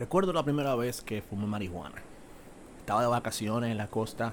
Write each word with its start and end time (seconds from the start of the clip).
Recuerdo 0.00 0.32
la 0.32 0.44
primera 0.44 0.76
vez 0.76 1.02
que 1.02 1.22
fumé 1.22 1.48
marihuana. 1.48 2.00
Estaba 2.78 3.00
de 3.00 3.08
vacaciones 3.08 3.72
en 3.72 3.78
la 3.78 3.88
costa 3.88 4.32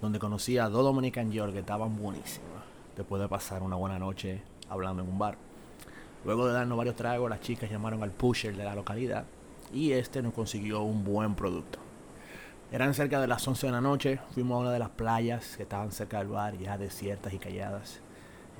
donde 0.00 0.18
conocí 0.18 0.56
a 0.56 0.70
dos 0.70 0.84
Dominican 0.84 1.30
York 1.30 1.52
que 1.52 1.58
estaban 1.58 1.98
buenísimas. 1.98 2.64
Después 2.96 3.20
de 3.20 3.28
pasar 3.28 3.62
una 3.62 3.76
buena 3.76 3.98
noche 3.98 4.40
hablando 4.70 5.02
en 5.02 5.10
un 5.10 5.18
bar. 5.18 5.36
Luego 6.24 6.46
de 6.46 6.54
darnos 6.54 6.78
varios 6.78 6.96
tragos, 6.96 7.28
las 7.28 7.42
chicas 7.42 7.70
llamaron 7.70 8.02
al 8.02 8.10
pusher 8.10 8.56
de 8.56 8.64
la 8.64 8.74
localidad 8.74 9.26
y 9.70 9.92
este 9.92 10.22
nos 10.22 10.32
consiguió 10.32 10.80
un 10.80 11.04
buen 11.04 11.34
producto. 11.34 11.78
Eran 12.72 12.94
cerca 12.94 13.20
de 13.20 13.26
las 13.26 13.46
11 13.46 13.66
de 13.66 13.72
la 13.72 13.82
noche, 13.82 14.18
fuimos 14.32 14.56
a 14.56 14.60
una 14.60 14.72
de 14.72 14.78
las 14.78 14.88
playas 14.88 15.58
que 15.58 15.64
estaban 15.64 15.92
cerca 15.92 16.20
del 16.20 16.28
bar, 16.28 16.56
ya 16.56 16.78
desiertas 16.78 17.34
y 17.34 17.38
calladas. 17.38 18.00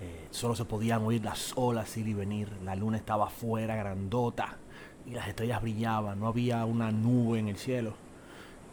Eh, 0.03 0.29
solo 0.33 0.55
se 0.55 0.67
podían 0.67 1.03
oír 1.03 1.25
las 1.25 1.55
olas 1.57 1.97
ir 1.97 2.07
y 2.07 2.13
venir, 2.13 2.53
la 2.63 2.77
luna 2.77 2.99
estaba 2.99 3.29
afuera, 3.29 3.75
grandota 3.75 4.59
y 5.07 5.11
las 5.13 5.29
estrellas 5.29 5.63
brillaban, 5.63 6.19
no 6.19 6.27
había 6.27 6.65
una 6.65 6.91
nube 6.91 7.39
en 7.39 7.49
el 7.49 7.57
cielo. 7.57 7.95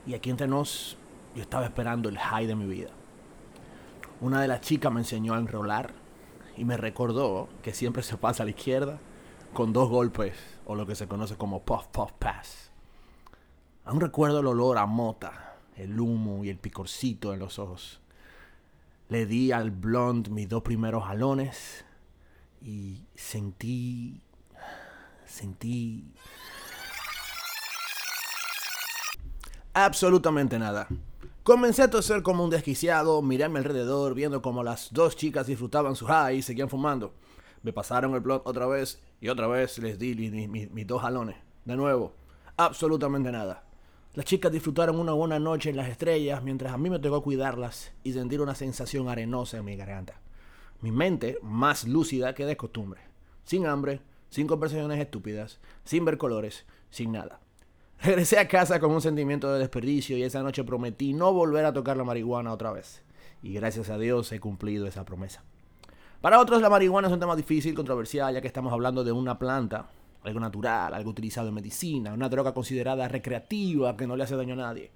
Y 0.05 0.16
aquí 0.16 0.30
entre 0.30 0.48
nos, 0.48 0.98
yo 1.35 1.41
estaba 1.41 1.66
esperando 1.66 2.09
el 2.09 2.17
high 2.17 2.48
de 2.48 2.55
mi 2.55 2.66
vida. 2.66 2.89
Una 4.20 4.41
de 4.41 4.48
las 4.48 4.61
chicas 4.61 4.91
me 4.91 5.02
enseñó 5.02 5.35
a 5.35 5.38
enrolar 5.38 5.94
y 6.58 6.66
me 6.66 6.77
recordó 6.77 7.49
que 7.61 7.73
siempre 7.73 8.03
se 8.03 8.17
pasa 8.17 8.44
a 8.44 8.45
la 8.45 8.52
izquierda 8.52 8.99
con 9.53 9.73
dos 9.73 9.89
golpes 9.89 10.34
o 10.66 10.75
lo 10.75 10.85
que 10.88 10.95
se 10.95 11.08
conoce 11.08 11.35
como 11.35 11.61
puff 11.61 11.88
puff 11.88 12.11
pass. 12.13 12.72
Aún 13.86 14.00
recuerdo 14.00 14.39
el 14.39 14.47
olor 14.47 14.77
a 14.77 14.86
mota, 14.86 15.58
el 15.75 16.00
humo 16.00 16.44
y 16.44 16.50
el 16.50 16.58
picorcito 16.58 17.34
en 17.34 17.39
los 17.39 17.59
ojos. 17.59 18.00
Le 19.09 19.25
di 19.25 19.52
al 19.52 19.72
blond 19.72 20.30
mis 20.30 20.50
dos 20.50 20.63
primeros 20.63 21.03
jalones 21.03 21.86
y 22.61 23.03
sentí 23.13 24.22
sentí 25.34 26.14
absolutamente 29.73 30.59
nada. 30.59 30.88
Comencé 31.42 31.81
a 31.81 31.90
toser 31.90 32.23
como 32.23 32.44
un 32.44 32.50
desquiciado, 32.50 33.22
miré 33.22 33.44
a 33.44 33.50
mi 33.50 33.58
alrededor, 33.58 34.14
viendo 34.14 34.42
como 34.42 34.64
las 34.64 34.94
dos 34.94 35.17
chicas 35.17 35.48
disfrutaban 35.48 35.95
su 35.95 36.06
high 36.06 36.38
y 36.38 36.42
seguían 36.42 36.70
fumando. 36.70 37.14
Me 37.64 37.73
pasaron 37.73 38.14
el 38.14 38.22
blog 38.22 38.44
otra 38.45 38.66
vez 38.67 39.02
y 39.20 39.28
otra 39.28 39.48
vez 39.48 39.78
les 39.80 40.00
di 40.00 40.16
mis, 40.48 40.88
dos 40.88 41.02
jalones. 41.02 41.36
De 41.66 41.75
nuevo, 41.75 42.14
absolutamente 42.56 43.31
nada. 43.31 43.64
Las 44.14 44.25
chicas 44.25 44.52
disfrutaron 44.52 45.00
una 45.00 45.14
buena 45.14 45.40
noche 45.40 45.72
en 45.72 45.78
las 45.78 45.90
estrellas 45.90 46.44
mientras 46.44 46.72
a 46.72 46.78
mí 46.78 46.90
me 46.90 47.00
tocó 47.00 47.23
cuidarlas 47.23 47.92
y 48.03 48.14
sentir 48.14 48.40
una 48.40 48.53
sensación 48.53 49.09
arenosa 49.09 49.58
en 49.58 49.66
mi 49.66 49.75
garganta. 49.75 50.22
Mi 50.81 50.92
mente 50.92 51.40
más 51.42 51.86
lúcida 51.88 52.36
que 52.36 52.45
de 52.45 52.56
costumbre. 52.56 53.02
Sin 53.44 53.66
hambre, 53.66 54.02
sin 54.34 54.48
conversaciones 54.48 55.00
estúpidas, 55.00 55.59
sin 55.84 56.06
ver 56.06 56.17
colores, 56.17 56.66
sin 56.89 57.12
nada. 57.12 57.39
Regresé 58.02 58.40
a 58.40 58.48
casa 58.48 58.80
con 58.80 58.90
un 58.90 59.00
sentimiento 59.00 59.53
de 59.53 59.59
desperdicio 59.59 60.17
y 60.17 60.23
esa 60.23 60.42
noche 60.42 60.64
prometí 60.64 61.14
no 61.14 61.31
volver 61.31 61.66
a 61.66 61.73
tocar 61.73 61.98
la 61.98 62.03
marihuana 62.03 62.52
otra 62.52 62.72
vez. 62.72 63.03
Y 63.44 63.53
gracias 63.53 63.92
a 63.92 64.00
Dios 64.00 64.31
he 64.31 64.40
cumplido 64.40 64.88
esa 64.88 65.06
promesa. 65.06 65.44
Para 66.20 66.40
otros 66.40 66.64
la 66.64 66.70
marihuana 66.72 67.09
es 67.09 67.14
un 67.14 67.20
tema 67.20 67.36
difícil, 67.36 67.75
controversial, 67.75 68.34
ya 68.34 68.42
que 68.42 68.48
estamos 68.48 68.73
hablando 68.73 69.03
de 69.03 69.12
una 69.12 69.38
planta, 69.38 69.86
algo 70.23 70.40
natural, 70.40 70.95
algo 70.95 71.12
utilizado 71.12 71.50
en 71.50 71.53
medicina, 71.53 72.12
una 72.12 72.28
droga 72.28 72.56
considerada 72.56 73.08
recreativa 73.08 73.95
que 73.95 74.08
no 74.08 74.16
le 74.16 74.23
hace 74.23 74.36
daño 74.36 74.56
a 74.56 74.58
nadie. 74.58 74.90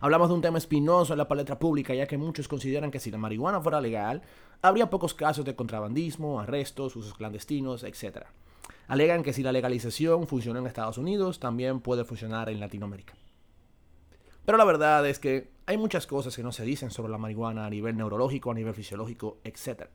Hablamos 0.00 0.30
de 0.30 0.34
un 0.34 0.42
tema 0.42 0.58
espinoso 0.58 1.12
en 1.12 1.18
la 1.18 1.28
palestra 1.28 1.60
pública, 1.60 1.94
ya 1.94 2.08
que 2.08 2.18
muchos 2.18 2.48
consideran 2.48 2.90
que 2.90 2.98
si 2.98 3.12
la 3.12 3.18
marihuana 3.18 3.60
fuera 3.60 3.80
legal, 3.80 4.22
habría 4.62 4.90
pocos 4.90 5.14
casos 5.14 5.44
de 5.44 5.54
contrabandismo, 5.54 6.40
arrestos, 6.40 6.96
usos 6.96 7.14
clandestinos, 7.14 7.84
etc. 7.84 8.26
Alegan 8.86 9.22
que 9.22 9.32
si 9.32 9.42
la 9.42 9.52
legalización 9.52 10.26
funciona 10.26 10.60
en 10.60 10.66
Estados 10.66 10.98
Unidos, 10.98 11.40
también 11.40 11.80
puede 11.80 12.04
funcionar 12.04 12.48
en 12.48 12.60
Latinoamérica. 12.60 13.14
Pero 14.44 14.58
la 14.58 14.64
verdad 14.64 15.06
es 15.08 15.18
que 15.18 15.50
hay 15.66 15.78
muchas 15.78 16.06
cosas 16.06 16.36
que 16.36 16.42
no 16.42 16.52
se 16.52 16.64
dicen 16.64 16.90
sobre 16.90 17.10
la 17.10 17.18
marihuana 17.18 17.64
a 17.64 17.70
nivel 17.70 17.96
neurológico, 17.96 18.50
a 18.50 18.54
nivel 18.54 18.74
fisiológico, 18.74 19.38
etc. 19.44 19.88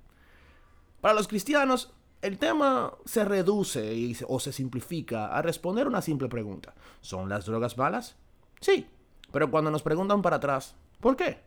Para 1.02 1.14
los 1.14 1.28
cristianos, 1.28 1.94
el 2.22 2.40
tema 2.40 2.94
se 3.06 3.24
reduce 3.24 4.14
o 4.28 4.40
se 4.40 4.52
simplifica 4.52 5.28
a 5.28 5.42
responder 5.42 5.88
una 5.88 6.02
simple 6.02 6.28
pregunta. 6.28 6.74
¿Son 7.00 7.30
las 7.30 7.46
drogas 7.46 7.78
malas? 7.78 8.18
Sí, 8.60 8.88
pero 9.32 9.52
cuando 9.52 9.72
nos 9.72 9.84
preguntan 9.84 10.22
para 10.22 10.38
atrás, 10.38 10.76
¿por 11.00 11.16
qué? 11.16 11.38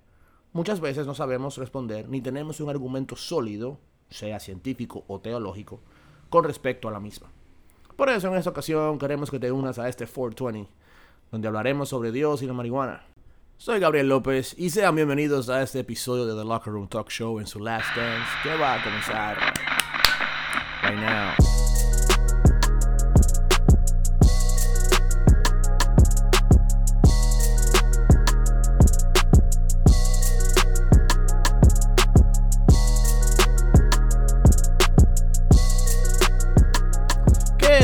Muchas 0.53 0.81
veces 0.81 1.07
no 1.07 1.15
sabemos 1.15 1.57
responder 1.57 2.09
ni 2.09 2.21
tenemos 2.21 2.61
un 2.61 2.71
argumento 2.71 3.17
sólido, 3.17 3.81
sea 4.11 4.39
científico 4.39 5.05
o 5.09 5.21
teológico, 5.21 5.81
con 6.33 6.45
respecto 6.45 6.89
a 6.89 6.91
la 6.91 6.99
misma. 6.99 7.31
Por 7.95 8.09
eso 8.09 8.27
en 8.29 8.37
esta 8.37 8.49
ocasión 8.49 8.99
queremos 8.99 9.31
que 9.31 9.39
te 9.39 9.53
unas 9.53 9.79
a 9.79 9.87
este 9.87 10.07
420, 10.07 10.67
donde 11.31 11.47
hablaremos 11.47 11.91
sobre 11.91 12.11
Dios 12.11 12.41
y 12.41 12.47
la 12.47 12.55
marihuana. 12.55 13.05
Soy 13.59 13.79
Gabriel 13.79 14.09
López 14.09 14.55
y 14.59 14.71
sean 14.71 14.97
bienvenidos 14.97 15.51
a 15.51 15.61
este 15.63 15.81
episodio 15.81 16.25
de 16.25 16.35
The 16.35 16.49
Locker 16.49 16.73
Room 16.73 16.89
Talk 16.89 17.11
Show 17.11 17.39
en 17.39 17.47
su 17.47 17.61
Last 17.61 17.95
Dance 17.95 18.31
que 18.43 18.57
va 18.57 18.75
a 18.75 18.83
comenzar 18.83 19.37
right 20.83 20.99
now. 20.99 21.62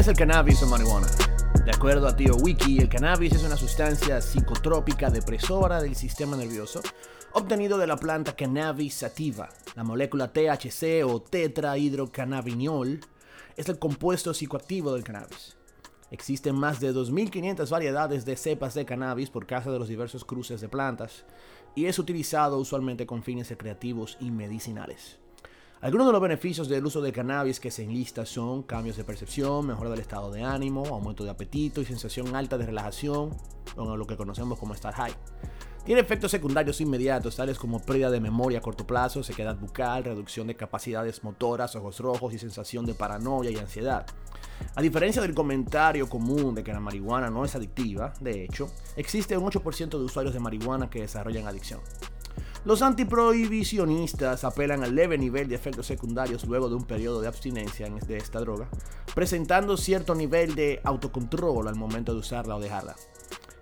El 0.09 0.17
cannabis 0.17 0.63
o 0.63 0.67
marihuana? 0.67 1.07
De 1.65 1.71
acuerdo 1.71 2.09
a 2.09 2.17
Tío 2.17 2.37
Wiki, 2.37 2.79
el 2.79 2.89
cannabis 2.89 3.35
es 3.35 3.43
una 3.45 3.57
sustancia 3.59 4.23
psicotrópica 4.23 5.11
depresora 5.11 5.83
del 5.83 5.95
sistema 5.97 6.35
nervioso 6.35 6.81
obtenido 7.33 7.77
de 7.77 7.87
la 7.87 7.97
planta 7.97 8.35
Cannabis 8.35 8.95
sativa. 8.95 9.51
La 9.77 9.85
molécula 9.85 10.33
THC 10.33 11.05
o 11.05 11.21
tetrahidrocannabinol 11.21 13.01
es 13.57 13.69
el 13.69 13.79
compuesto 13.79 14.33
psicoactivo 14.33 14.95
del 14.95 15.05
cannabis. 15.05 15.57
Existen 16.11 16.57
más 16.57 16.81
de 16.81 16.95
2.500 16.95 17.69
variedades 17.69 18.25
de 18.25 18.37
cepas 18.37 18.73
de 18.73 18.87
cannabis 18.87 19.29
por 19.29 19.47
causa 19.47 19.71
de 19.71 19.79
los 19.79 19.89
diversos 19.89 20.25
cruces 20.25 20.63
de 20.63 20.71
plantas 20.71 21.27
y 21.75 21.85
es 21.85 21.99
utilizado 21.99 22.59
usualmente 22.59 23.05
con 23.05 23.23
fines 23.23 23.51
recreativos 23.51 24.17
y 24.21 24.31
medicinales. 24.31 25.19
Algunos 25.81 26.09
de 26.09 26.13
los 26.13 26.21
beneficios 26.21 26.69
del 26.69 26.85
uso 26.85 27.01
de 27.01 27.13
cannabis 27.13 27.61
que 27.61 27.71
se 27.71 27.85
enlista 27.85 28.27
son 28.27 28.65
cambios 28.65 28.97
de 28.97 29.05
percepción, 29.05 29.65
mejora 29.65 29.91
del 29.91 30.01
estado 30.01 30.33
de 30.33 30.43
ánimo, 30.43 30.85
aumento 30.87 31.23
de 31.23 31.31
apetito 31.31 31.81
y 31.81 31.85
sensación 31.85 32.35
alta 32.35 32.59
de 32.59 32.67
relajación, 32.67 33.37
o 33.77 33.97
lo 33.97 34.05
que 34.05 34.17
conocemos 34.17 34.59
como 34.59 34.75
estar 34.75 34.93
high. 34.95 35.15
Tiene 35.85 36.01
efectos 36.01 36.33
secundarios 36.33 36.81
inmediatos, 36.81 37.37
tales 37.37 37.61
como 37.61 37.81
pérdida 37.81 38.11
de 38.11 38.19
memoria 38.19 38.59
a 38.59 38.61
corto 38.61 38.89
plazo, 38.89 39.23
sequedad 39.23 39.57
bucal, 39.57 40.03
reducción 40.03 40.49
de 40.49 40.57
capacidades 40.57 41.23
motoras, 41.23 41.77
ojos 41.77 42.01
rojos 42.01 42.35
y 42.35 42.41
sensación 42.41 42.85
de 42.85 42.95
paranoia 42.95 43.53
y 43.53 43.57
ansiedad. 43.57 44.05
A 44.75 44.83
diferencia 44.83 45.23
del 45.23 45.33
comentario 45.33 46.09
común 46.09 46.57
de 46.57 46.65
que 46.65 46.73
la 46.73 46.81
marihuana 46.81 47.31
no 47.31 47.45
es 47.45 47.55
adictiva, 47.55 48.13
de 48.21 48.43
hecho, 48.43 48.69
existe 48.97 49.39
un 49.39 49.45
8% 49.49 49.91
de 49.91 50.05
usuarios 50.05 50.35
de 50.35 50.41
marihuana 50.41 50.91
que 50.91 51.03
desarrollan 51.03 51.47
adicción. 51.47 51.81
Los 52.69 52.83
antiprohibicionistas 52.83 54.45
apelan 54.45 54.85
al 54.85 54.95
leve 54.95 55.17
nivel 55.17 55.49
de 55.49 55.55
efectos 55.55 55.87
secundarios 55.87 56.45
luego 56.45 56.69
de 56.69 56.75
un 56.75 56.85
periodo 56.85 57.23
de 57.23 57.27
abstinencia 57.27 57.89
de 57.89 58.19
esta 58.19 58.41
droga, 58.41 58.69
presentando 59.15 59.79
cierto 59.79 60.15
nivel 60.15 60.55
de 60.55 60.79
autocontrol 60.85 61.67
al 61.67 61.77
momento 61.77 62.13
de 62.13 62.19
usarla 62.19 62.57
o 62.57 62.61
dejarla. 62.61 62.95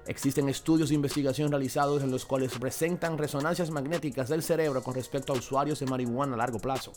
Existen 0.08 0.48
estudios 0.48 0.88
de 0.88 0.96
investigación 0.96 1.52
realizados 1.52 2.02
en 2.02 2.10
los 2.10 2.26
cuales 2.26 2.58
presentan 2.58 3.16
resonancias 3.16 3.70
magnéticas 3.70 4.28
del 4.28 4.42
cerebro 4.42 4.82
con 4.82 4.94
respecto 4.94 5.32
a 5.32 5.36
usuarios 5.36 5.78
de 5.78 5.86
marihuana 5.86 6.34
a 6.34 6.38
largo 6.38 6.58
plazo. 6.58 6.92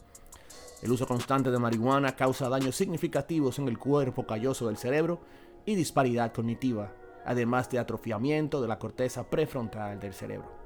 El 0.81 0.91
uso 0.91 1.05
constante 1.05 1.51
de 1.51 1.59
marihuana 1.59 2.15
causa 2.15 2.49
daños 2.49 2.75
significativos 2.75 3.59
en 3.59 3.67
el 3.67 3.77
cuerpo 3.77 4.25
calloso 4.25 4.65
del 4.65 4.77
cerebro 4.77 5.19
y 5.63 5.75
disparidad 5.75 6.33
cognitiva, 6.33 6.91
además 7.23 7.69
de 7.69 7.77
atrofiamiento 7.77 8.63
de 8.63 8.67
la 8.67 8.79
corteza 8.79 9.29
prefrontal 9.29 9.99
del 9.99 10.15
cerebro. 10.15 10.58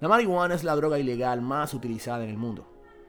La 0.00 0.06
marihuana 0.06 0.54
es 0.54 0.62
la 0.62 0.76
droga 0.76 0.96
ilegal 0.96 1.42
más 1.42 1.74
utilizada 1.74 2.22
en 2.22 2.30
el 2.30 2.36
mundo, 2.36 2.64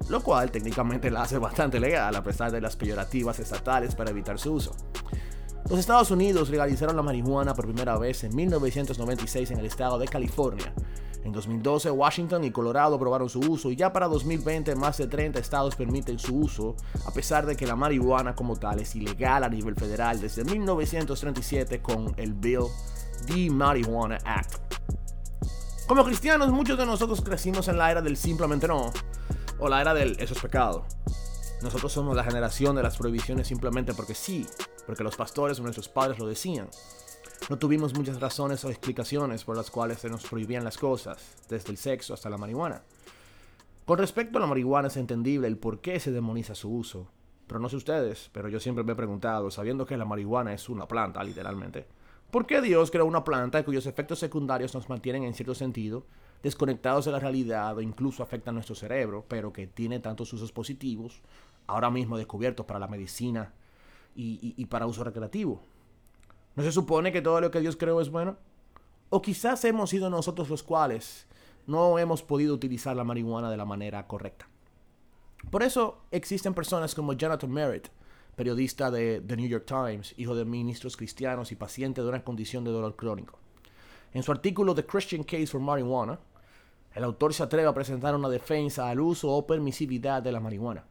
lo 0.09 0.23
cual 0.23 0.49
técnicamente 0.49 1.11
la 1.11 1.21
hace 1.21 1.37
bastante 1.37 1.79
legal 1.79 2.15
a 2.15 2.23
pesar 2.23 2.51
de 2.51 2.61
las 2.61 2.75
peyorativas 2.75 3.39
estatales 3.39 3.93
para 3.93 4.09
evitar 4.09 4.39
su 4.39 4.53
uso. 4.53 4.71
Los 5.69 5.77
Estados 5.77 6.09
Unidos 6.09 6.49
legalizaron 6.49 6.95
la 6.95 7.03
marihuana 7.03 7.53
por 7.53 7.65
primera 7.65 7.95
vez 7.99 8.23
en 8.23 8.35
1996 8.35 9.51
en 9.51 9.59
el 9.59 9.67
estado 9.67 9.99
de 9.99 10.07
California. 10.07 10.73
En 11.23 11.31
2012 11.31 11.91
Washington 11.91 12.43
y 12.45 12.49
Colorado 12.49 12.95
aprobaron 12.95 13.29
su 13.29 13.39
uso 13.39 13.69
y 13.69 13.75
ya 13.75 13.93
para 13.93 14.07
2020 14.07 14.75
más 14.75 14.97
de 14.97 15.05
30 15.05 15.37
estados 15.37 15.75
permiten 15.75 16.17
su 16.17 16.37
uso, 16.37 16.75
a 17.05 17.11
pesar 17.11 17.45
de 17.45 17.55
que 17.55 17.67
la 17.67 17.75
marihuana 17.75 18.33
como 18.33 18.55
tal 18.55 18.79
es 18.79 18.95
ilegal 18.95 19.43
a 19.43 19.49
nivel 19.49 19.75
federal 19.75 20.19
desde 20.19 20.43
1937 20.43 21.83
con 21.83 22.15
el 22.17 22.33
Bill 22.33 22.63
the 23.27 23.51
Marijuana 23.51 24.17
Act. 24.25 24.69
Como 25.89 26.05
cristianos, 26.05 26.51
muchos 26.51 26.77
de 26.77 26.85
nosotros 26.85 27.19
crecimos 27.19 27.67
en 27.67 27.79
la 27.79 27.89
era 27.89 28.03
del 28.03 28.15
simplemente 28.15 28.67
no, 28.67 28.91
o 29.57 29.67
la 29.67 29.81
era 29.81 29.95
del 29.95 30.11
eso 30.19 30.35
es 30.35 30.39
pecado. 30.39 30.85
Nosotros 31.63 31.91
somos 31.91 32.15
la 32.15 32.23
generación 32.23 32.75
de 32.75 32.83
las 32.83 32.95
prohibiciones 32.95 33.47
simplemente 33.47 33.95
porque 33.95 34.13
sí, 34.13 34.45
porque 34.85 35.03
los 35.03 35.15
pastores 35.15 35.59
o 35.59 35.63
nuestros 35.63 35.89
padres 35.89 36.19
lo 36.19 36.27
decían. 36.27 36.69
No 37.49 37.57
tuvimos 37.57 37.97
muchas 37.97 38.19
razones 38.19 38.63
o 38.65 38.69
explicaciones 38.69 39.43
por 39.43 39.57
las 39.57 39.71
cuales 39.71 39.97
se 39.97 40.11
nos 40.11 40.27
prohibían 40.27 40.63
las 40.63 40.77
cosas, 40.77 41.35
desde 41.49 41.71
el 41.71 41.77
sexo 41.77 42.13
hasta 42.13 42.29
la 42.29 42.37
marihuana. 42.37 42.83
Con 43.83 43.97
respecto 43.97 44.37
a 44.37 44.41
la 44.41 44.47
marihuana 44.47 44.89
es 44.89 44.97
entendible 44.97 45.47
el 45.47 45.57
por 45.57 45.81
qué 45.81 45.99
se 45.99 46.11
demoniza 46.11 46.53
su 46.53 46.69
uso. 46.69 47.07
Pero 47.47 47.59
no 47.59 47.67
sé 47.67 47.77
ustedes, 47.77 48.29
pero 48.31 48.47
yo 48.47 48.59
siempre 48.59 48.83
me 48.83 48.91
he 48.91 48.95
preguntado, 48.95 49.49
sabiendo 49.49 49.87
que 49.87 49.97
la 49.97 50.05
marihuana 50.05 50.53
es 50.53 50.69
una 50.69 50.87
planta, 50.87 51.23
literalmente, 51.23 51.87
¿por 52.31 52.45
qué 52.45 52.61
Dios 52.61 52.91
creó 52.91 53.05
una 53.05 53.23
planta 53.23 53.63
cuyos 53.63 53.85
efectos 53.85 54.19
secundarios 54.19 54.73
nos 54.73 54.89
mantienen 54.89 55.23
en 55.23 55.33
cierto 55.33 55.55
sentido 55.55 56.05
desconectados 56.43 57.05
de 57.05 57.11
la 57.11 57.19
realidad 57.19 57.77
o 57.77 57.81
incluso 57.81 58.23
afectan 58.23 58.55
nuestro 58.55 58.75
cerebro, 58.75 59.25
pero 59.27 59.51
que 59.51 59.67
tiene 59.67 59.99
tantos 59.99 60.31
usos 60.33 60.51
positivos, 60.51 61.21
ahora 61.67 61.89
mismo 61.89 62.17
descubiertos 62.17 62.65
para 62.65 62.79
la 62.79 62.87
medicina 62.87 63.53
y, 64.15 64.53
y 64.55 64.65
para 64.65 64.87
uso 64.87 65.03
recreativo? 65.03 65.61
¿No 66.55 66.63
se 66.63 66.71
supone 66.71 67.11
que 67.11 67.21
todo 67.21 67.41
lo 67.41 67.51
que 67.51 67.61
Dios 67.61 67.75
creó 67.75 68.01
es 68.01 68.09
bueno? 68.09 68.37
O 69.09 69.21
quizás 69.21 69.63
hemos 69.65 69.89
sido 69.89 70.09
nosotros 70.09 70.49
los 70.49 70.63
cuales 70.63 71.27
no 71.67 71.99
hemos 71.99 72.23
podido 72.23 72.53
utilizar 72.53 72.95
la 72.95 73.03
marihuana 73.03 73.51
de 73.51 73.57
la 73.57 73.65
manera 73.65 74.07
correcta. 74.07 74.47
Por 75.49 75.63
eso 75.63 76.01
existen 76.11 76.53
personas 76.53 76.93
como 76.95 77.13
Jonathan 77.13 77.51
Merritt, 77.51 77.87
periodista 78.39 78.89
de 78.89 79.19
The 79.19 79.35
New 79.35 79.49
York 79.49 79.65
Times, 79.65 80.13
hijo 80.15 80.33
de 80.33 80.45
ministros 80.45 80.95
cristianos 80.95 81.51
y 81.51 81.57
paciente 81.57 82.01
de 82.01 82.07
una 82.07 82.23
condición 82.23 82.63
de 82.63 82.71
dolor 82.71 82.95
crónico. 82.95 83.37
En 84.13 84.23
su 84.23 84.31
artículo 84.31 84.73
The 84.73 84.85
Christian 84.85 85.25
Case 85.25 85.47
for 85.47 85.59
Marijuana, 85.59 86.21
el 86.95 87.03
autor 87.03 87.33
se 87.33 87.43
atreve 87.43 87.67
a 87.67 87.73
presentar 87.73 88.15
una 88.15 88.29
defensa 88.29 88.89
al 88.89 89.01
uso 89.01 89.29
o 89.29 89.45
permisividad 89.45 90.23
de 90.23 90.31
la 90.31 90.39
marihuana. 90.39 90.85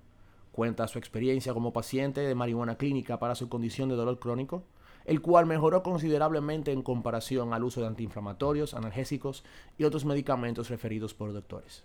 Cuenta 0.53 0.87
su 0.89 0.99
experiencia 0.99 1.55
como 1.55 1.73
paciente 1.73 2.21
de 2.21 2.35
marihuana 2.35 2.77
clínica 2.77 3.19
para 3.19 3.35
su 3.35 3.49
condición 3.49 3.89
de 3.89 3.97
dolor 3.97 4.19
crónico, 4.19 4.65
el 5.07 5.23
cual 5.23 5.47
mejoró 5.47 5.83
considerablemente 5.83 6.73
en 6.73 6.83
comparación 6.83 7.55
al 7.55 7.65
uso 7.65 7.81
de 7.81 7.87
antiinflamatorios, 7.87 8.75
analgésicos 8.75 9.43
y 9.79 9.85
otros 9.85 10.05
medicamentos 10.05 10.69
referidos 10.69 11.15
por 11.15 11.33
doctores. 11.33 11.83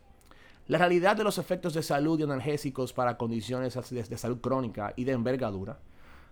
La 0.66 0.78
realidad 0.78 1.18
de 1.18 1.26
los 1.26 1.40
efectos 1.40 1.74
de 1.74 1.84
salud 1.84 2.18
y 2.18 2.24
analgésicos 2.24 2.94
para 2.94 3.18
condiciones 3.18 3.78
de 3.92 4.18
salud 4.18 4.40
crónica 4.40 4.94
y 4.96 5.04
de 5.04 5.12
envergadura 5.12 5.78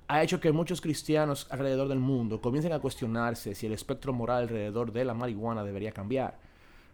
ha 0.07 0.24
hecho 0.24 0.39
que 0.39 0.54
muchos 0.54 0.80
cristianos 0.80 1.48
alrededor 1.50 1.89
del 1.89 2.00
mundo 2.00 2.39
comiencen 2.39 2.72
a 2.72 2.80
cuestionarse 2.80 3.56
si 3.56 3.66
el 3.66 3.74
espectro 3.74 4.13
moral 4.13 4.44
alrededor 4.44 4.94
de 4.94 5.04
la 5.04 5.13
marihuana 5.13 5.66
debería 5.66 5.92
cambiar, 5.92 6.39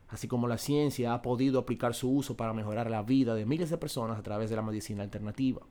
así 0.09 0.27
como 0.27 0.47
la 0.47 0.57
ciencia 0.57 1.13
ha 1.13 1.21
podido 1.21 1.59
aplicar 1.59 1.93
su 1.93 2.09
uso 2.09 2.35
para 2.35 2.53
mejorar 2.53 2.89
la 2.89 3.03
vida 3.03 3.35
de 3.35 3.45
miles 3.45 3.69
de 3.69 3.77
personas 3.77 4.17
a 4.17 4.23
través 4.23 4.49
de 4.49 4.55
la 4.55 4.63
medicina 4.63 5.03
alternativa. 5.03 5.61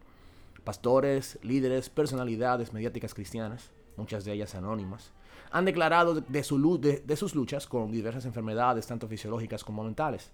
Pastores, 0.63 1.37
líderes, 1.43 1.91
personalidades 1.91 2.73
mediáticas 2.73 3.13
cristianas, 3.13 3.71
muchas 3.97 4.25
de 4.25 4.35
ellas 4.35 4.55
anónimas, 4.55 5.11
han 5.51 5.65
declarado 5.65 6.15
de, 6.15 7.03
de 7.05 7.17
sus 7.17 7.35
luchas 7.35 7.67
con 7.67 7.91
diversas 7.91 8.25
enfermedades, 8.25 8.87
tanto 8.87 9.09
fisiológicas 9.09 9.65
como 9.65 9.83
mentales 9.83 10.31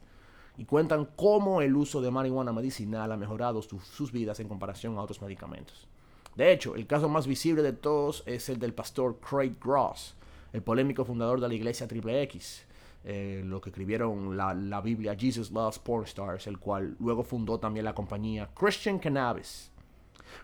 y 0.58 0.64
cuentan 0.64 1.08
cómo 1.16 1.62
el 1.62 1.74
uso 1.74 2.00
de 2.00 2.10
marihuana 2.10 2.52
medicinal 2.52 3.10
ha 3.10 3.16
mejorado 3.16 3.62
sus 3.62 4.12
vidas 4.12 4.38
en 4.40 4.48
comparación 4.48 4.96
a 4.96 5.02
otros 5.02 5.22
medicamentos. 5.22 5.88
De 6.36 6.52
hecho, 6.52 6.74
el 6.74 6.86
caso 6.86 7.08
más 7.08 7.26
visible 7.26 7.62
de 7.62 7.72
todos 7.72 8.22
es 8.26 8.48
el 8.48 8.58
del 8.58 8.72
pastor 8.72 9.18
Craig 9.18 9.54
Gross, 9.62 10.14
el 10.52 10.62
polémico 10.62 11.04
fundador 11.04 11.40
de 11.40 11.48
la 11.48 11.54
iglesia 11.54 11.86
Triple 11.86 12.22
X, 12.22 12.64
eh, 13.04 13.42
lo 13.44 13.60
que 13.60 13.70
escribieron 13.70 14.36
la, 14.36 14.54
la, 14.54 14.80
Biblia 14.80 15.16
Jesus 15.18 15.50
Loves 15.50 15.78
Porn 15.78 16.04
Stars, 16.04 16.46
el 16.46 16.58
cual 16.58 16.96
luego 17.00 17.22
fundó 17.22 17.58
también 17.58 17.84
la 17.84 17.94
compañía 17.94 18.48
Christian 18.54 18.98
Cannabis. 18.98 19.70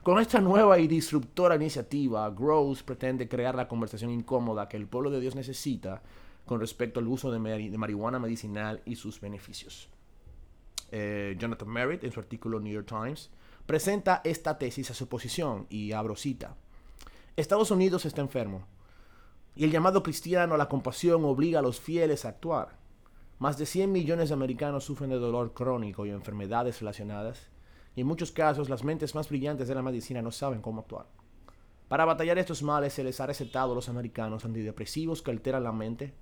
Con 0.02 0.18
esta 0.18 0.40
nueva 0.40 0.78
y 0.78 0.88
disruptora 0.88 1.56
iniciativa, 1.56 2.28
Gross 2.30 2.82
pretende 2.82 3.28
crear 3.28 3.54
la 3.54 3.68
conversación 3.68 4.10
incómoda 4.10 4.68
que 4.68 4.76
el 4.76 4.86
pueblo 4.86 5.10
de 5.10 5.20
Dios 5.20 5.34
necesita 5.34 6.02
con 6.44 6.60
respecto 6.60 7.00
al 7.00 7.08
uso 7.08 7.30
de 7.30 7.38
marihuana 7.38 8.18
medicinal 8.18 8.82
y 8.84 8.96
sus 8.96 9.20
beneficios. 9.20 9.88
Eh, 10.90 11.36
Jonathan 11.38 11.68
Merritt, 11.68 12.04
en 12.04 12.12
su 12.12 12.20
artículo 12.20 12.60
New 12.60 12.72
York 12.72 12.86
Times, 12.88 13.30
presenta 13.66 14.22
esta 14.24 14.58
tesis 14.58 14.90
a 14.90 14.94
su 14.94 15.08
posición 15.08 15.66
y 15.68 15.92
abro 15.92 16.16
cita. 16.16 16.56
Estados 17.36 17.70
Unidos 17.70 18.06
está 18.06 18.20
enfermo 18.20 18.66
y 19.58 19.64
el 19.64 19.72
llamado 19.72 20.04
cristiano 20.04 20.54
a 20.54 20.58
la 20.58 20.68
compasión 20.68 21.24
obliga 21.24 21.58
a 21.58 21.62
los 21.62 21.80
fieles 21.80 22.24
a 22.24 22.28
actuar. 22.28 22.78
Más 23.40 23.58
de 23.58 23.66
100 23.66 23.90
millones 23.90 24.28
de 24.28 24.34
americanos 24.34 24.84
sufren 24.84 25.10
de 25.10 25.18
dolor 25.18 25.52
crónico 25.52 26.06
y 26.06 26.10
enfermedades 26.10 26.80
relacionadas, 26.80 27.48
y 27.96 28.02
en 28.02 28.06
muchos 28.06 28.30
casos 28.30 28.68
las 28.68 28.84
mentes 28.84 29.16
más 29.16 29.28
brillantes 29.28 29.66
de 29.66 29.74
la 29.74 29.82
medicina 29.82 30.22
no 30.22 30.30
saben 30.30 30.62
cómo 30.62 30.82
actuar. 30.82 31.06
Para 31.88 32.04
batallar 32.04 32.38
estos 32.38 32.62
males 32.62 32.92
se 32.92 33.02
les 33.02 33.20
ha 33.20 33.26
recetado 33.26 33.72
a 33.72 33.74
los 33.74 33.88
americanos 33.88 34.44
antidepresivos 34.44 35.22
que 35.22 35.32
alteran 35.32 35.64
la 35.64 35.72
mente, 35.72 36.14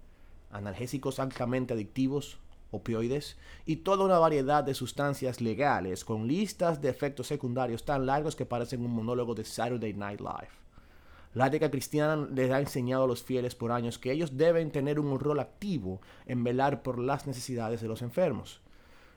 analgésicos 0.50 1.18
altamente 1.18 1.74
adictivos, 1.74 2.38
opioides 2.76 3.36
y 3.64 3.76
toda 3.76 4.04
una 4.04 4.18
variedad 4.18 4.64
de 4.64 4.74
sustancias 4.74 5.40
legales 5.40 6.04
con 6.04 6.26
listas 6.26 6.80
de 6.80 6.88
efectos 6.88 7.26
secundarios 7.26 7.84
tan 7.84 8.06
largos 8.06 8.36
que 8.36 8.46
parecen 8.46 8.84
un 8.84 8.92
monólogo 8.92 9.34
de 9.34 9.44
Saturday 9.44 9.94
Night 9.94 10.20
Live. 10.20 10.66
La 11.34 11.48
ética 11.48 11.70
cristiana 11.70 12.26
les 12.32 12.50
ha 12.50 12.60
enseñado 12.60 13.04
a 13.04 13.06
los 13.06 13.22
fieles 13.22 13.54
por 13.54 13.70
años 13.70 13.98
que 13.98 14.10
ellos 14.10 14.38
deben 14.38 14.70
tener 14.70 14.98
un 14.98 15.20
rol 15.20 15.38
activo 15.38 16.00
en 16.24 16.42
velar 16.42 16.82
por 16.82 16.98
las 16.98 17.26
necesidades 17.26 17.82
de 17.82 17.88
los 17.88 18.00
enfermos. 18.00 18.62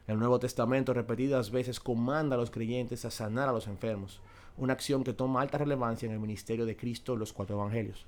El 0.06 0.19
Nuevo 0.19 0.39
Testamento 0.39 0.94
repetidas 0.94 1.51
veces 1.51 1.79
comanda 1.79 2.35
a 2.35 2.39
los 2.39 2.51
creyentes 2.51 3.06
a 3.06 3.11
sanar 3.11 3.47
a 3.47 3.53
los 3.53 3.67
enfermos, 3.67 4.19
una 4.57 4.73
acción 4.73 5.03
que 5.03 5.13
toma 5.13 5.39
alta 5.39 5.59
relevancia 5.59 6.07
en 6.07 6.11
el 6.11 6.19
ministerio 6.19 6.65
de 6.65 6.75
Cristo 6.75 7.13
en 7.13 7.19
los 7.19 7.31
cuatro 7.31 7.56
evangelios. 7.56 8.06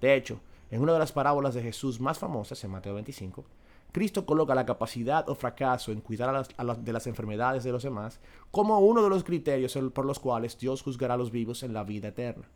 De 0.00 0.14
hecho, 0.14 0.40
en 0.70 0.80
una 0.80 0.94
de 0.94 1.00
las 1.00 1.12
parábolas 1.12 1.52
de 1.52 1.62
Jesús 1.62 2.00
más 2.00 2.18
famosas, 2.18 2.64
en 2.64 2.70
Mateo 2.70 2.94
25, 2.94 3.44
Cristo 3.92 4.24
coloca 4.24 4.54
la 4.54 4.64
capacidad 4.64 5.28
o 5.28 5.34
fracaso 5.34 5.92
en 5.92 6.00
cuidar 6.00 6.46
de 6.46 6.92
las 6.92 7.06
enfermedades 7.06 7.62
de 7.62 7.72
los 7.72 7.82
demás 7.82 8.20
como 8.50 8.78
uno 8.80 9.02
de 9.02 9.10
los 9.10 9.22
criterios 9.22 9.78
por 9.92 10.06
los 10.06 10.18
cuales 10.18 10.58
Dios 10.58 10.82
juzgará 10.82 11.14
a 11.14 11.18
los 11.18 11.30
vivos 11.30 11.62
en 11.62 11.74
la 11.74 11.84
vida 11.84 12.08
eterna. 12.08 12.48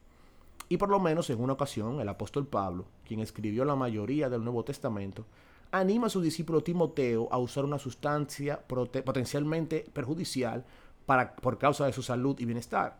Y 0.70 0.78
por 0.78 0.88
lo 0.88 0.98
menos 0.98 1.28
en 1.28 1.40
una 1.40 1.52
ocasión, 1.52 2.00
el 2.00 2.08
apóstol 2.08 2.46
Pablo, 2.46 2.86
quien 3.06 3.20
escribió 3.20 3.66
la 3.66 3.76
mayoría 3.76 4.30
del 4.30 4.42
Nuevo 4.42 4.64
Testamento, 4.64 5.26
anima 5.70 6.06
a 6.06 6.10
su 6.10 6.22
discípulo 6.22 6.62
Timoteo 6.62 7.28
a 7.30 7.38
usar 7.38 7.66
una 7.66 7.78
sustancia 7.78 8.58
potencialmente 8.66 9.84
perjudicial 9.92 10.64
para, 11.04 11.36
por 11.36 11.58
causa 11.58 11.84
de 11.84 11.92
su 11.92 12.02
salud 12.02 12.34
y 12.40 12.46
bienestar. 12.46 12.98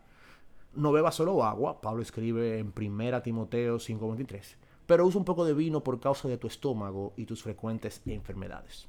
No 0.75 0.93
beba 0.93 1.11
solo 1.11 1.43
agua, 1.43 1.81
Pablo 1.81 2.03
escribe 2.03 2.59
en 2.59 2.73
1 2.77 3.23
Timoteo 3.23 3.79
5:23 3.79 4.57
pero 4.87 5.07
usa 5.07 5.19
un 5.19 5.25
poco 5.25 5.45
de 5.45 5.55
vino 5.55 5.83
por 5.83 6.01
causa 6.01 6.29
de 6.29 6.39
tu 6.39 6.47
estómago 6.47 7.13
y 7.17 7.25
tus 7.25 7.43
frecuentes 7.43 8.01
enfermedades. 8.07 8.87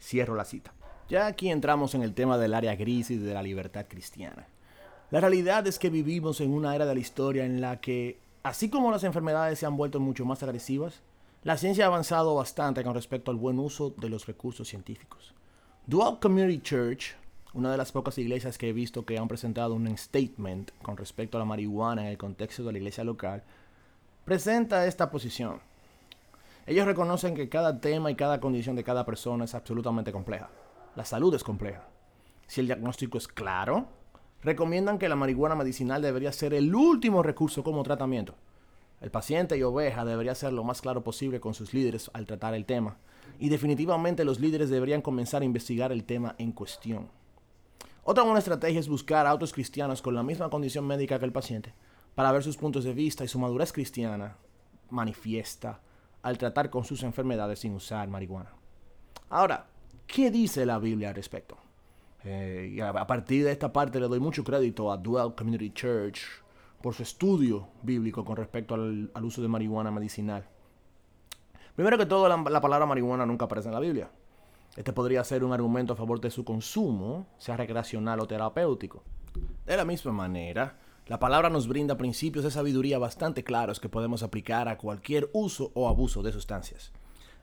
Cierro 0.00 0.34
la 0.34 0.44
cita. 0.44 0.72
Ya 1.08 1.26
aquí 1.26 1.50
entramos 1.50 1.94
en 1.94 2.02
el 2.02 2.14
tema 2.14 2.38
del 2.38 2.54
área 2.54 2.76
gris 2.76 3.10
y 3.10 3.16
de 3.16 3.34
la 3.34 3.42
libertad 3.42 3.86
cristiana. 3.88 4.46
La 5.10 5.20
realidad 5.20 5.66
es 5.66 5.78
que 5.78 5.90
vivimos 5.90 6.40
en 6.40 6.52
una 6.52 6.74
era 6.74 6.86
de 6.86 6.94
la 6.94 7.00
historia 7.00 7.44
en 7.44 7.60
la 7.60 7.80
que, 7.80 8.20
así 8.44 8.70
como 8.70 8.92
las 8.92 9.02
enfermedades 9.02 9.58
se 9.58 9.66
han 9.66 9.76
vuelto 9.76 9.98
mucho 9.98 10.24
más 10.24 10.42
agresivas, 10.42 11.02
la 11.42 11.56
ciencia 11.56 11.84
ha 11.84 11.88
avanzado 11.88 12.34
bastante 12.34 12.84
con 12.84 12.94
respecto 12.94 13.30
al 13.30 13.36
buen 13.36 13.58
uso 13.58 13.90
de 13.96 14.08
los 14.08 14.26
recursos 14.26 14.68
científicos. 14.68 15.34
Dual 15.86 16.20
Community 16.20 16.60
Church, 16.60 17.16
una 17.54 17.72
de 17.72 17.76
las 17.76 17.90
pocas 17.90 18.16
iglesias 18.18 18.56
que 18.56 18.68
he 18.68 18.72
visto 18.72 19.04
que 19.04 19.18
han 19.18 19.26
presentado 19.26 19.74
un 19.74 19.96
statement 19.98 20.70
con 20.82 20.96
respecto 20.96 21.36
a 21.36 21.40
la 21.40 21.44
marihuana 21.44 22.02
en 22.02 22.08
el 22.08 22.18
contexto 22.18 22.62
de 22.62 22.72
la 22.72 22.78
iglesia 22.78 23.02
local, 23.02 23.42
presenta 24.30 24.86
esta 24.86 25.10
posición. 25.10 25.58
Ellos 26.64 26.86
reconocen 26.86 27.34
que 27.34 27.48
cada 27.48 27.80
tema 27.80 28.12
y 28.12 28.14
cada 28.14 28.38
condición 28.38 28.76
de 28.76 28.84
cada 28.84 29.04
persona 29.04 29.44
es 29.44 29.56
absolutamente 29.56 30.12
compleja. 30.12 30.50
La 30.94 31.04
salud 31.04 31.34
es 31.34 31.42
compleja. 31.42 31.82
Si 32.46 32.60
el 32.60 32.68
diagnóstico 32.68 33.18
es 33.18 33.26
claro, 33.26 33.88
recomiendan 34.44 35.00
que 35.00 35.08
la 35.08 35.16
marihuana 35.16 35.56
medicinal 35.56 36.00
debería 36.00 36.30
ser 36.30 36.54
el 36.54 36.72
último 36.72 37.24
recurso 37.24 37.64
como 37.64 37.82
tratamiento. 37.82 38.36
El 39.00 39.10
paciente 39.10 39.58
y 39.58 39.64
oveja 39.64 40.04
debería 40.04 40.36
ser 40.36 40.52
lo 40.52 40.62
más 40.62 40.80
claro 40.80 41.02
posible 41.02 41.40
con 41.40 41.52
sus 41.52 41.74
líderes 41.74 42.08
al 42.14 42.26
tratar 42.26 42.54
el 42.54 42.66
tema. 42.66 42.98
Y 43.40 43.48
definitivamente 43.48 44.24
los 44.24 44.38
líderes 44.38 44.70
deberían 44.70 45.02
comenzar 45.02 45.42
a 45.42 45.46
investigar 45.46 45.90
el 45.90 46.04
tema 46.04 46.36
en 46.38 46.52
cuestión. 46.52 47.08
Otra 48.04 48.22
buena 48.22 48.38
estrategia 48.38 48.78
es 48.78 48.88
buscar 48.88 49.26
a 49.26 49.34
otros 49.34 49.52
cristianos 49.52 50.00
con 50.00 50.14
la 50.14 50.22
misma 50.22 50.50
condición 50.50 50.86
médica 50.86 51.18
que 51.18 51.24
el 51.24 51.32
paciente 51.32 51.74
para 52.14 52.32
ver 52.32 52.42
sus 52.42 52.56
puntos 52.56 52.84
de 52.84 52.94
vista 52.94 53.24
y 53.24 53.28
su 53.28 53.38
madurez 53.38 53.72
cristiana 53.72 54.36
manifiesta 54.90 55.80
al 56.22 56.38
tratar 56.38 56.70
con 56.70 56.84
sus 56.84 57.02
enfermedades 57.02 57.60
sin 57.60 57.74
usar 57.74 58.08
marihuana. 58.08 58.52
Ahora, 59.30 59.66
¿qué 60.06 60.30
dice 60.30 60.66
la 60.66 60.78
Biblia 60.78 61.10
al 61.10 61.14
respecto? 61.14 61.56
Eh, 62.24 62.78
a 62.82 63.06
partir 63.06 63.44
de 63.44 63.52
esta 63.52 63.72
parte 63.72 63.98
le 63.98 64.08
doy 64.08 64.20
mucho 64.20 64.44
crédito 64.44 64.92
a 64.92 64.98
Dual 64.98 65.34
Community 65.34 65.70
Church 65.70 66.20
por 66.82 66.94
su 66.94 67.02
estudio 67.02 67.68
bíblico 67.82 68.24
con 68.24 68.36
respecto 68.36 68.74
al, 68.74 69.10
uso 69.22 69.42
de 69.42 69.48
marihuana 69.48 69.90
medicinal. 69.90 70.46
Primero 71.74 71.96
que 71.96 72.06
todo, 72.06 72.28
la, 72.28 72.60
palabra 72.60 72.86
marihuana 72.86 73.24
nunca 73.24 73.46
aparece 73.46 73.68
en 73.68 73.74
la 73.74 73.80
Biblia. 73.80 74.10
Este 74.76 74.92
podría 74.92 75.24
ser 75.24 75.44
un 75.44 75.52
argumento 75.52 75.92
a 75.92 75.96
favor 75.96 76.20
de 76.20 76.30
su 76.30 76.44
consumo, 76.44 77.26
sea 77.38 77.56
recreacional 77.56 78.20
o 78.20 78.26
terapéutico. 78.26 79.02
De 79.64 79.76
la 79.76 79.84
misma 79.84 80.12
manera, 80.12 80.78
La 81.10 81.18
palabra 81.18 81.50
nos 81.50 81.66
brinda 81.66 81.98
principios 81.98 82.44
de 82.44 82.52
sabiduría 82.52 82.96
bastante 82.96 83.42
claros 83.42 83.80
que 83.80 83.88
podemos 83.88 84.22
aplicar 84.22 84.68
a 84.68 84.78
cualquier 84.78 85.28
uso 85.32 85.72
o 85.74 85.88
abuso 85.88 86.22
de 86.22 86.30
sustancias. 86.30 86.92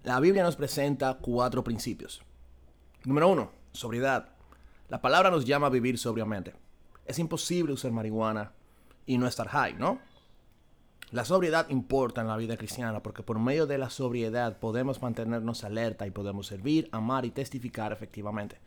La 0.04 0.22
Biblia 0.22 0.42
nos 0.42 0.56
presenta 0.56 1.16
cuatro 1.16 1.66
principios. 1.66 2.22
Número 3.04 3.28
uno, 3.28 3.52
sobriedad. 3.74 4.30
La 4.88 5.02
palabra 5.02 5.30
nos 5.32 5.44
llama 5.44 5.68
a 5.68 5.70
vivir 5.70 5.98
sobriamente. 5.98 6.54
Es 7.06 7.20
imposible 7.20 7.74
usar 7.74 7.92
marihuana 7.92 8.54
y 9.06 9.18
no 9.18 9.28
estar 9.28 9.50
high, 9.50 9.74
¿no? 9.74 10.00
La 11.12 11.26
sobriedad 11.26 11.68
importa 11.68 12.22
en 12.22 12.30
la 12.30 12.38
vida 12.38 12.56
cristiana 12.56 13.04
porque 13.04 13.22
por 13.22 13.38
medio 13.38 13.68
de 13.68 13.78
la 13.78 13.90
sobriedad 13.90 14.60
podemos 14.60 15.02
mantenernos 15.02 15.66
alerta 15.66 16.08
y 16.08 16.12
podemos 16.12 16.48
servir, 16.48 16.88
amar 16.94 17.26
y 17.26 17.32
testificar 17.32 17.92
efectivamente. 17.92 18.62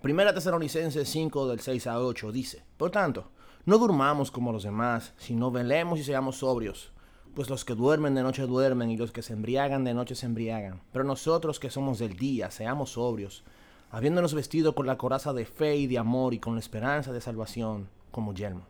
Primera 0.00 0.32
Tesalonicenses 0.32 1.06
5 1.06 1.48
del 1.48 1.60
6 1.60 1.86
a 1.86 2.00
8 2.00 2.32
dice, 2.32 2.64
Por 2.78 2.90
tanto, 2.90 3.30
no 3.64 3.78
durmamos 3.78 4.32
como 4.32 4.50
los 4.50 4.64
demás, 4.64 5.14
sino 5.18 5.52
velemos 5.52 6.00
y 6.00 6.04
seamos 6.04 6.38
sobrios. 6.38 6.90
Pues 7.34 7.48
los 7.48 7.64
que 7.64 7.76
duermen 7.76 8.14
de 8.14 8.22
noche 8.24 8.42
duermen 8.42 8.90
y 8.90 8.96
los 8.96 9.12
que 9.12 9.22
se 9.22 9.34
embriagan 9.34 9.84
de 9.84 9.94
noche 9.94 10.16
se 10.16 10.26
embriagan. 10.26 10.82
Pero 10.92 11.04
nosotros 11.04 11.60
que 11.60 11.70
somos 11.70 12.00
del 12.00 12.16
día, 12.16 12.50
seamos 12.50 12.90
sobrios, 12.90 13.44
habiéndonos 13.92 14.34
vestido 14.34 14.74
con 14.74 14.86
la 14.86 14.98
coraza 14.98 15.32
de 15.32 15.46
fe 15.46 15.76
y 15.76 15.86
de 15.86 15.98
amor 15.98 16.34
y 16.34 16.40
con 16.40 16.54
la 16.54 16.60
esperanza 16.60 17.12
de 17.12 17.20
salvación 17.20 17.88
como 18.10 18.34
yelmo. 18.34 18.66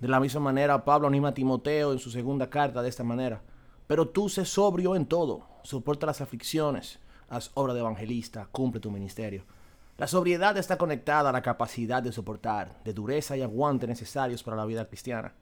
De 0.00 0.08
la 0.08 0.20
misma 0.20 0.40
manera, 0.40 0.86
Pablo 0.86 1.06
anima 1.06 1.28
a 1.28 1.34
Timoteo 1.34 1.92
en 1.92 1.98
su 1.98 2.10
segunda 2.10 2.48
carta 2.48 2.80
de 2.80 2.88
esta 2.88 3.04
manera. 3.04 3.42
Pero 3.86 4.08
tú 4.08 4.30
sé 4.30 4.46
sobrio 4.46 4.96
en 4.96 5.04
todo, 5.04 5.46
soporta 5.64 6.06
las 6.06 6.22
aflicciones, 6.22 6.98
haz 7.28 7.50
obra 7.52 7.74
de 7.74 7.80
evangelista, 7.80 8.48
cumple 8.50 8.80
tu 8.80 8.90
ministerio. 8.90 9.44
La 9.96 10.08
sobriedad 10.08 10.56
está 10.56 10.76
conectada 10.76 11.30
a 11.30 11.32
la 11.32 11.42
capacidad 11.42 12.02
de 12.02 12.10
soportar, 12.10 12.82
de 12.82 12.92
dureza 12.92 13.36
y 13.36 13.42
aguante 13.42 13.86
necesarios 13.86 14.42
para 14.42 14.56
la 14.56 14.64
vida 14.64 14.86
cristiana. 14.86 15.34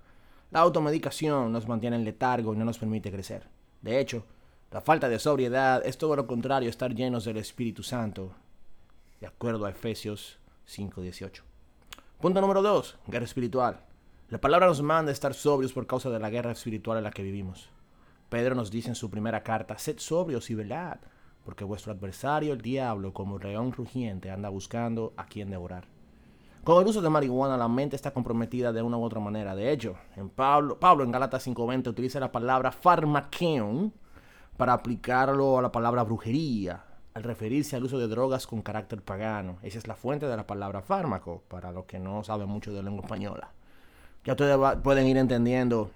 La 0.50 0.60
automedicación 0.60 1.50
nos 1.50 1.66
mantiene 1.66 1.96
en 1.96 2.04
letargo 2.04 2.52
y 2.52 2.58
no 2.58 2.66
nos 2.66 2.78
permite 2.78 3.10
crecer. 3.10 3.48
De 3.80 3.98
hecho, 3.98 4.26
la 4.70 4.82
falta 4.82 5.08
de 5.08 5.18
sobriedad 5.18 5.80
es 5.86 5.96
todo 5.96 6.16
lo 6.16 6.26
contrario 6.26 6.68
a 6.68 6.70
estar 6.70 6.94
llenos 6.94 7.24
del 7.24 7.38
Espíritu 7.38 7.82
Santo, 7.82 8.34
de 9.20 9.26
acuerdo 9.26 9.64
a 9.64 9.70
Efesios 9.70 10.38
5:18. 10.66 11.42
Punto 12.20 12.42
número 12.42 12.60
2. 12.60 12.98
Guerra 13.06 13.24
espiritual. 13.24 13.80
La 14.28 14.38
palabra 14.38 14.66
nos 14.66 14.82
manda 14.82 15.08
a 15.08 15.14
estar 15.14 15.32
sobrios 15.32 15.72
por 15.72 15.86
causa 15.86 16.10
de 16.10 16.18
la 16.18 16.28
guerra 16.28 16.52
espiritual 16.52 16.98
en 16.98 17.04
la 17.04 17.10
que 17.10 17.22
vivimos. 17.22 17.70
Pedro 18.28 18.54
nos 18.54 18.70
dice 18.70 18.90
en 18.90 18.96
su 18.96 19.10
primera 19.10 19.42
carta, 19.42 19.78
sed 19.78 19.98
sobrios 19.98 20.50
y 20.50 20.54
velad, 20.54 20.98
porque 21.44 21.64
vuestro 21.64 21.92
adversario 21.92 22.52
el 22.52 22.60
diablo, 22.60 23.12
como 23.12 23.38
león 23.38 23.72
rugiente, 23.72 24.30
anda 24.30 24.48
buscando 24.48 25.12
a 25.16 25.26
quien 25.26 25.50
devorar. 25.50 25.84
Con 26.64 26.80
el 26.80 26.88
uso 26.88 27.02
de 27.02 27.10
marihuana 27.10 27.56
la 27.56 27.66
mente 27.66 27.96
está 27.96 28.12
comprometida 28.12 28.72
de 28.72 28.82
una 28.82 28.96
u 28.96 29.02
otra 29.02 29.18
manera. 29.18 29.56
De 29.56 29.72
hecho, 29.72 29.96
en 30.16 30.28
Pablo, 30.28 30.78
Pablo 30.78 31.02
en 31.02 31.10
Galatas 31.10 31.46
5.20 31.46 31.88
utiliza 31.88 32.20
la 32.20 32.30
palabra 32.30 32.70
farmaqueon 32.70 33.92
para 34.56 34.74
aplicarlo 34.74 35.58
a 35.58 35.62
la 35.62 35.72
palabra 35.72 36.04
brujería, 36.04 36.84
al 37.14 37.24
referirse 37.24 37.74
al 37.74 37.82
uso 37.82 37.98
de 37.98 38.06
drogas 38.06 38.46
con 38.46 38.62
carácter 38.62 39.02
pagano. 39.02 39.58
Esa 39.62 39.78
es 39.78 39.88
la 39.88 39.96
fuente 39.96 40.26
de 40.26 40.36
la 40.36 40.46
palabra 40.46 40.82
fármaco, 40.82 41.42
para 41.48 41.72
los 41.72 41.86
que 41.86 41.98
no 41.98 42.22
saben 42.22 42.48
mucho 42.48 42.72
de 42.72 42.84
lengua 42.84 43.02
española. 43.02 43.50
Ya 44.24 44.34
ustedes 44.34 44.56
pueden 44.84 45.08
ir 45.08 45.16
entendiendo 45.16 45.90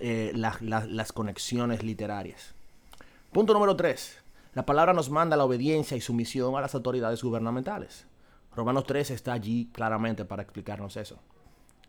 eh, 0.00 0.32
las 0.34 1.12
conexiones 1.12 1.84
literarias. 1.84 2.52
Punto 3.30 3.52
número 3.52 3.76
3. 3.76 4.24
La 4.54 4.64
palabra 4.64 4.92
nos 4.92 5.10
manda 5.10 5.36
la 5.36 5.44
obediencia 5.44 5.96
y 5.96 6.00
sumisión 6.00 6.56
a 6.56 6.60
las 6.60 6.74
autoridades 6.74 7.22
gubernamentales. 7.22 8.06
Romanos 8.56 8.84
3 8.84 9.10
está 9.10 9.34
allí 9.34 9.68
claramente 9.72 10.24
para 10.24 10.42
explicarnos 10.42 10.96
eso. 10.96 11.18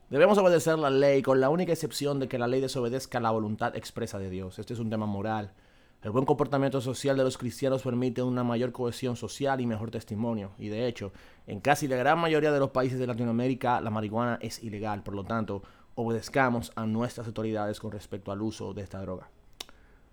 Debemos 0.10 0.38
obedecer 0.38 0.78
la 0.78 0.90
ley 0.90 1.22
con 1.22 1.40
la 1.40 1.50
única 1.50 1.72
excepción 1.72 2.20
de 2.20 2.28
que 2.28 2.38
la 2.38 2.48
ley 2.48 2.62
desobedezca 2.62 3.20
la 3.20 3.32
voluntad 3.32 3.76
expresa 3.76 4.20
de 4.20 4.30
Dios. 4.30 4.60
Este 4.60 4.74
es 4.74 4.80
un 4.80 4.90
tema 4.90 5.06
moral. 5.06 5.54
El 6.02 6.12
buen 6.12 6.26
comportamiento 6.26 6.82
social 6.82 7.16
de 7.16 7.24
los 7.24 7.38
cristianos 7.38 7.82
permite 7.82 8.22
una 8.22 8.44
mayor 8.44 8.72
cohesión 8.72 9.16
social 9.16 9.62
y 9.62 9.66
mejor 9.66 9.92
testimonio. 9.92 10.52
Y 10.58 10.70
de 10.70 10.88
hecho, 10.88 11.12
en 11.46 11.60
casi 11.60 11.88
la 11.88 11.96
gran 11.96 12.20
mayoría 12.20 12.52
de 12.52 12.60
los 12.60 12.72
países 12.72 13.00
de 13.00 13.08
Latinoamérica 13.08 13.82
la 13.82 13.90
marihuana 13.90 14.38
es 14.42 14.64
ilegal. 14.64 15.04
Por 15.04 15.16
lo 15.16 15.24
tanto, 15.24 15.62
obedezcamos 15.96 16.72
a 16.76 16.86
nuestras 16.86 17.28
autoridades 17.28 17.80
con 17.80 17.92
respecto 17.92 18.32
al 18.32 18.42
uso 18.42 18.74
de 18.74 18.82
esta 18.82 19.02
droga. 19.02 19.30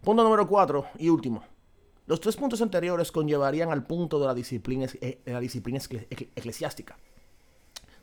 Punto 0.02 0.22
número 0.22 0.46
4 0.46 0.86
y 0.98 1.08
último. 1.08 1.42
Los 2.06 2.20
tres 2.20 2.36
puntos 2.36 2.62
anteriores 2.62 3.10
conllevarían 3.10 3.72
al 3.72 3.84
punto 3.84 4.20
de 4.20 4.26
la 4.26 4.34
disciplina, 4.34 4.86
de 4.86 5.20
la 5.26 5.40
disciplina 5.40 5.80
eclesiástica. 6.10 6.96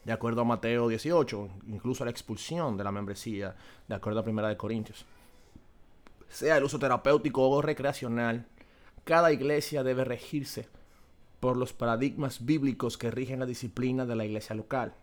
De 0.03 0.11
acuerdo 0.11 0.41
a 0.41 0.45
Mateo 0.45 0.89
18, 0.89 1.49
incluso 1.67 2.03
a 2.03 2.05
la 2.05 2.11
expulsión 2.11 2.75
de 2.75 2.83
la 2.83 2.91
membresía, 2.91 3.55
de 3.87 3.95
acuerdo 3.95 4.19
a 4.19 4.23
Primera 4.23 4.49
de 4.49 4.57
Corintios 4.57 5.05
sea 6.33 6.57
el 6.57 6.63
uso 6.63 6.79
terapéutico 6.79 7.47
o 7.47 7.61
recreacional, 7.61 8.47
cada 9.03 9.31
iglesia 9.31 9.83
debe 9.83 10.03
regirse 10.03 10.67
por 11.39 11.57
los 11.57 11.73
paradigmas 11.73 12.43
bíblicos 12.45 12.97
que 12.97 13.11
rigen 13.11 13.39
la 13.39 13.45
disciplina 13.45 14.05
de 14.05 14.15
la 14.15 14.25
iglesia 14.25 14.55
local. 14.55 14.95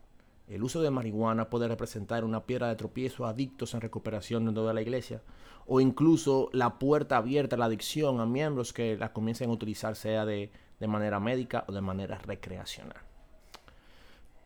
El 0.50 0.64
uso 0.64 0.82
de 0.82 0.90
marihuana 0.90 1.48
puede 1.48 1.68
representar 1.68 2.24
una 2.24 2.44
piedra 2.44 2.66
de 2.66 2.74
tropiezo 2.74 3.24
a 3.24 3.28
adictos 3.28 3.72
en 3.72 3.80
recuperación 3.80 4.46
dentro 4.46 4.66
de 4.66 4.74
la 4.74 4.82
iglesia, 4.82 5.22
o 5.64 5.80
incluso 5.80 6.50
la 6.52 6.76
puerta 6.80 7.18
abierta 7.18 7.54
a 7.54 7.58
la 7.60 7.66
adicción 7.66 8.18
a 8.18 8.26
miembros 8.26 8.72
que 8.72 8.96
la 8.96 9.12
comiencen 9.12 9.48
a 9.48 9.52
utilizar, 9.52 9.94
sea 9.94 10.26
de, 10.26 10.50
de 10.80 10.88
manera 10.88 11.20
médica 11.20 11.64
o 11.68 11.72
de 11.72 11.80
manera 11.80 12.18
recreacional. 12.18 12.96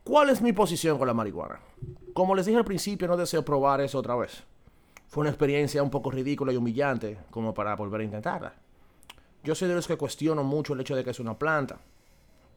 ¿Cuál 0.05 0.29
es 0.29 0.43
mi 0.43 0.53
posición 0.53 0.99
con 0.99 1.07
la 1.07 1.15
marihuana? 1.15 1.61
Como 2.13 2.35
les 2.35 2.45
dije 2.45 2.59
al 2.59 2.67
principio, 2.67 3.09
no 3.09 3.17
deseo 3.17 3.43
probar 3.43 3.81
eso 3.81 3.99
otra 3.99 4.15
vez. 4.15 4.45
Fue 5.07 5.23
una 5.23 5.31
experiencia 5.31 5.83
un 5.83 5.89
poco 5.89 6.11
ridícula 6.11 6.53
y 6.53 6.57
humillante 6.57 7.17
como 7.31 7.55
para 7.55 7.75
volver 7.77 8.03
a 8.03 8.05
intentarla. 8.05 8.53
Yo 9.43 9.55
soy 9.55 9.69
de 9.69 9.75
los 9.75 9.89
que 9.89 9.97
cuestiono 9.97 10.45
mucho 10.45 10.75
el 10.75 10.81
hecho 10.83 10.97
de 10.97 11.03
que 11.03 11.11
es 11.13 11.21
una 11.21 11.39
planta. 11.39 11.79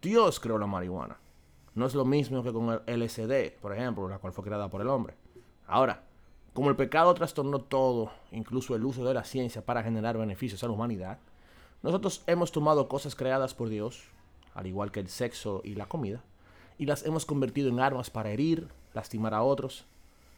Dios 0.01 0.41
creó 0.41 0.57
la 0.57 0.67
marihuana. 0.67 1.17
No 1.77 1.85
es 1.85 1.93
lo 1.93 2.05
mismo 2.05 2.41
que 2.41 2.51
con 2.51 2.81
el 2.87 3.03
LSD, 3.03 3.59
por 3.61 3.71
ejemplo, 3.71 4.09
la 4.09 4.17
cual 4.17 4.33
fue 4.33 4.43
creada 4.43 4.67
por 4.67 4.81
el 4.81 4.87
hombre. 4.87 5.13
Ahora, 5.67 6.01
como 6.53 6.71
el 6.71 6.75
pecado 6.75 7.13
trastornó 7.13 7.59
todo, 7.59 8.09
incluso 8.31 8.75
el 8.75 8.83
uso 8.83 9.05
de 9.05 9.13
la 9.13 9.23
ciencia 9.23 9.63
para 9.63 9.83
generar 9.83 10.17
beneficios 10.17 10.63
a 10.63 10.65
la 10.65 10.73
humanidad, 10.73 11.19
nosotros 11.83 12.23
hemos 12.25 12.51
tomado 12.51 12.87
cosas 12.87 13.13
creadas 13.13 13.53
por 13.53 13.69
Dios, 13.69 14.05
al 14.55 14.65
igual 14.65 14.91
que 14.91 15.01
el 15.01 15.07
sexo 15.07 15.61
y 15.63 15.75
la 15.75 15.85
comida, 15.85 16.23
y 16.79 16.87
las 16.87 17.05
hemos 17.05 17.27
convertido 17.27 17.69
en 17.69 17.79
armas 17.79 18.09
para 18.09 18.31
herir, 18.31 18.69
lastimar 18.95 19.35
a 19.35 19.43
otros 19.43 19.85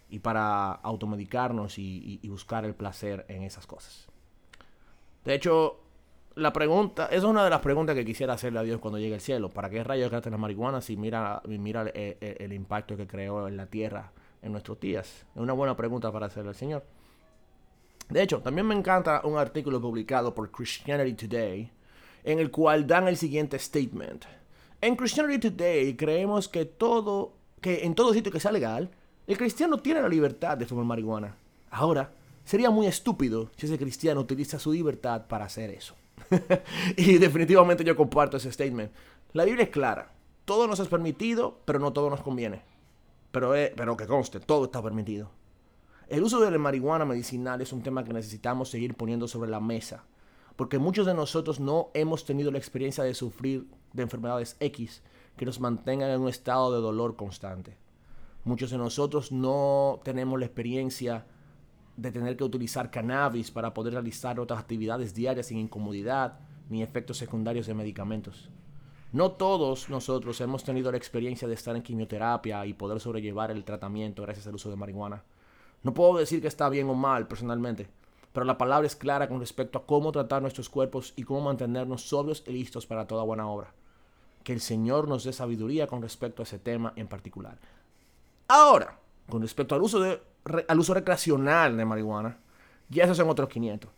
y 0.09 0.19
para 0.19 0.73
automedicarnos 0.73 1.79
y, 1.79 2.19
buscar 2.27 2.65
el 2.65 2.75
placer 2.75 3.25
en 3.29 3.43
esas 3.43 3.65
cosas. 3.65 4.07
De 5.23 5.35
hecho, 5.35 5.79
la 6.39 6.53
pregunta, 6.53 7.05
esa 7.05 7.17
es 7.17 7.23
una 7.23 7.43
de 7.43 7.49
las 7.49 7.61
preguntas 7.61 7.95
que 7.95 8.05
quisiera 8.05 8.33
hacerle 8.33 8.59
a 8.59 8.63
Dios 8.63 8.79
cuando 8.79 8.97
llegue 8.97 9.15
al 9.15 9.21
cielo. 9.21 9.49
¿Para 9.49 9.69
qué 9.69 9.83
rayos 9.83 10.09
gasta 10.09 10.29
la 10.29 10.37
marihuana 10.37 10.81
si 10.81 10.97
mira, 10.97 11.41
mira 11.45 11.83
el, 11.89 12.53
impacto 12.53 12.97
que 12.97 13.07
creó 13.07 13.47
en 13.47 13.57
la 13.57 13.65
tierra 13.65 14.11
en 14.41 14.51
nuestros 14.51 14.79
días? 14.79 15.25
Es 15.35 15.41
una 15.41 15.53
buena 15.53 15.75
pregunta 15.75 16.11
para 16.11 16.27
hacerle 16.27 16.49
al 16.49 16.55
Señor. 16.55 16.83
De 18.09 18.23
hecho, 18.23 18.39
también 18.39 18.65
me 18.65 18.75
encanta 18.75 19.21
un 19.23 19.37
artículo 19.37 19.79
publicado 19.79 20.33
por 20.33 20.49
Christianity 20.49 21.27
Today 21.27 21.71
en 22.23 22.39
el 22.39 22.51
cual 22.51 22.87
dan 22.87 23.07
el 23.07 23.17
siguiente 23.17 23.59
statement. 23.59 24.25
En 24.81 24.95
Christianity 24.95 25.49
Today 25.49 25.95
creemos 25.95 26.47
que 26.47 26.65
todo, 26.65 27.33
que 27.61 27.85
en 27.85 27.95
todo 27.95 28.13
sitio 28.13 28.31
que 28.31 28.39
sea 28.39 28.51
legal, 28.51 28.89
el 29.27 29.37
cristiano 29.37 29.77
tiene 29.77 30.01
la 30.01 30.09
libertad 30.09 30.57
de 30.57 30.65
fumar 30.65 30.85
marihuana. 30.85 31.35
Ahora, 31.69 32.11
sería 32.43 32.71
muy 32.71 32.87
estúpido 32.87 33.51
si 33.57 33.67
ese 33.67 33.77
cristiano 33.77 34.21
utiliza 34.21 34.57
su 34.57 34.71
libertad 34.71 35.27
para 35.27 35.45
hacer 35.45 35.69
eso. 35.69 35.98
y 36.97 37.17
definitivamente 37.17 37.83
yo 37.83 37.95
comparto 37.95 38.37
ese 38.37 38.51
statement. 38.51 38.91
La 39.33 39.45
Biblia 39.45 39.63
es 39.63 39.69
clara. 39.69 40.11
Todo 40.45 40.67
nos 40.67 40.79
es 40.79 40.87
permitido, 40.87 41.59
pero 41.65 41.79
no 41.79 41.93
todo 41.93 42.09
nos 42.09 42.21
conviene. 42.21 42.61
Pero, 43.31 43.55
eh, 43.55 43.73
pero 43.75 43.95
que 43.95 44.07
conste, 44.07 44.39
todo 44.39 44.65
está 44.65 44.81
permitido. 44.81 45.29
El 46.07 46.23
uso 46.23 46.39
de 46.39 46.49
la 46.49 46.57
marihuana 46.57 47.05
medicinal 47.05 47.61
es 47.61 47.71
un 47.71 47.83
tema 47.83 48.03
que 48.03 48.13
necesitamos 48.13 48.69
seguir 48.69 48.95
poniendo 48.95 49.27
sobre 49.27 49.51
la 49.51 49.59
mesa, 49.59 50.05
porque 50.55 50.79
muchos 50.79 51.05
de 51.05 51.13
nosotros 51.13 51.59
no 51.59 51.91
hemos 51.93 52.25
tenido 52.25 52.49
la 52.49 52.57
experiencia 52.57 53.03
de 53.03 53.13
sufrir 53.13 53.67
de 53.93 54.01
enfermedades 54.03 54.57
X 54.59 55.03
que 55.37 55.45
nos 55.45 55.59
mantengan 55.59 56.09
en 56.09 56.21
un 56.21 56.29
estado 56.29 56.73
de 56.73 56.81
dolor 56.81 57.15
constante. 57.15 57.77
Muchos 58.43 58.71
de 58.71 58.79
nosotros 58.79 59.31
no 59.31 59.99
tenemos 60.03 60.39
la 60.39 60.47
experiencia 60.47 61.27
de 62.01 62.11
tener 62.11 62.37
que 62.37 62.43
utilizar 62.43 62.91
cannabis 62.91 63.51
para 63.51 63.73
poder 63.73 63.93
realizar 63.93 64.39
otras 64.39 64.59
actividades 64.59 65.13
diarias 65.13 65.47
sin 65.47 65.57
incomodidad 65.57 66.39
ni 66.69 66.81
efectos 66.81 67.17
secundarios 67.17 67.67
de 67.67 67.73
medicamentos. 67.73 68.49
No 69.11 69.31
todos 69.31 69.89
nosotros 69.89 70.39
hemos 70.39 70.63
tenido 70.63 70.91
la 70.91 70.97
experiencia 70.97 71.47
de 71.47 71.55
estar 71.55 71.75
en 71.75 71.81
quimioterapia 71.81 72.65
y 72.65 72.73
poder 72.73 72.99
sobrellevar 72.99 73.49
el 73.51 73.63
tratamiento 73.63 74.21
gracias 74.21 74.47
al 74.47 74.55
uso 74.55 74.69
de 74.69 74.75
marihuana. 74.75 75.23
No 75.81 75.93
puedo 75.93 76.17
decir 76.17 76.41
que 76.41 76.47
está 76.47 76.69
bien 76.69 76.87
o 76.89 76.93
mal 76.93 77.27
personalmente, 77.27 77.89
pero 78.31 78.45
la 78.45 78.57
palabra 78.57 78.85
es 78.85 78.95
clara 78.95 79.27
con 79.27 79.39
respecto 79.39 79.79
a 79.79 79.85
cómo 79.85 80.11
tratar 80.11 80.41
nuestros 80.41 80.69
cuerpos 80.69 81.13
y 81.15 81.23
cómo 81.23 81.41
mantenernos 81.41 82.03
sobrios 82.03 82.43
y 82.47 82.51
listos 82.51 82.85
para 82.85 83.07
toda 83.07 83.23
buena 83.23 83.49
obra. 83.49 83.73
Que 84.43 84.53
el 84.53 84.61
Señor 84.61 85.07
nos 85.07 85.23
dé 85.23 85.33
sabiduría 85.33 85.87
con 85.87 86.01
respecto 86.01 86.41
a 86.41 86.43
ese 86.43 86.59
tema 86.59 86.93
en 86.95 87.07
particular. 87.07 87.57
Ahora, 88.47 88.99
Con 89.29 89.43
respecto 89.43 89.75
al 89.75 89.83
uso, 89.83 89.99
de, 89.99 90.19
al 90.67 90.79
uso 90.79 90.93
recreacional 90.93 91.77
de 91.77 91.85
marihuana, 91.85 92.37
ya 92.89 93.03
esos 93.03 93.17
son 93.17 93.29
otros 93.29 93.49
500. 93.49 93.89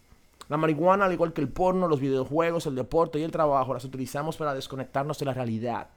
La 0.50 0.58
marihuana, 0.58 1.06
al 1.06 1.14
igual 1.14 1.34
que 1.34 1.42
el 1.42 1.50
porno, 1.50 1.88
los 1.88 2.02
videojuegos, 2.02 2.66
el 2.66 2.76
deporte 2.76 3.20
y 3.20 3.24
el 3.24 3.32
trabajo, 3.32 3.74
las 3.74 3.86
utilizamos 3.86 4.36
para 4.36 4.54
desconectarnos 4.54 5.18
de 5.18 5.26
la 5.26 5.34
realidad. 5.34 5.88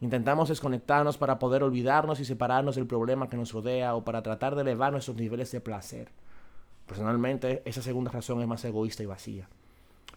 Intentamos 0.00 0.48
desconectarnos 0.48 1.16
para 1.16 1.38
poder 1.38 1.62
olvidarnos 1.62 2.18
y 2.18 2.24
separarnos 2.24 2.74
del 2.74 2.88
problema 2.88 3.28
que 3.28 3.36
nos 3.36 3.52
rodea 3.52 3.94
o 3.94 4.04
para 4.04 4.22
tratar 4.22 4.56
de 4.56 4.62
elevar 4.62 4.92
nuestros 4.92 5.16
niveles 5.16 5.52
de 5.52 5.60
placer. 5.60 6.08
Personalmente, 6.86 7.62
esa 7.64 7.82
segunda 7.82 8.10
razón 8.10 8.40
es 8.40 8.48
más 8.48 8.64
egoísta 8.64 9.04
y 9.04 9.06
vacía. 9.06 9.48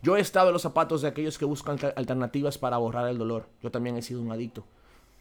Yo 0.01 0.17
he 0.17 0.19
estado 0.19 0.47
en 0.47 0.53
los 0.53 0.63
zapatos 0.63 1.03
de 1.03 1.07
aquellos 1.07 1.37
que 1.37 1.45
buscan 1.45 1.77
alternativas 1.95 2.57
para 2.57 2.77
borrar 2.77 3.07
el 3.07 3.19
dolor. 3.19 3.47
Yo 3.61 3.69
también 3.69 3.97
he 3.97 4.01
sido 4.01 4.21
un 4.21 4.31
adicto. 4.31 4.65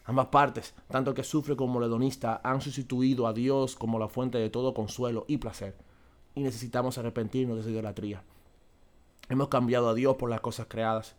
Ambas 0.05 0.27
partes, 0.27 0.75
tanto 0.87 1.11
el 1.11 1.15
que 1.15 1.23
sufre 1.23 1.55
como 1.55 1.79
el 1.79 1.85
hedonista, 1.85 2.39
han 2.43 2.61
sustituido 2.61 3.25
a 3.25 3.33
Dios 3.33 3.75
como 3.75 3.97
la 3.97 4.07
fuente 4.07 4.37
de 4.37 4.51
todo 4.51 4.73
consuelo 4.73 5.25
y 5.27 5.37
placer. 5.37 5.75
Y 6.35 6.43
necesitamos 6.43 6.97
arrepentirnos 6.97 7.55
de 7.55 7.61
esa 7.61 7.71
idolatría. 7.71 8.23
Hemos 9.29 9.47
cambiado 9.47 9.89
a 9.89 9.95
Dios 9.95 10.15
por 10.17 10.29
las 10.29 10.41
cosas 10.41 10.67
creadas 10.69 11.15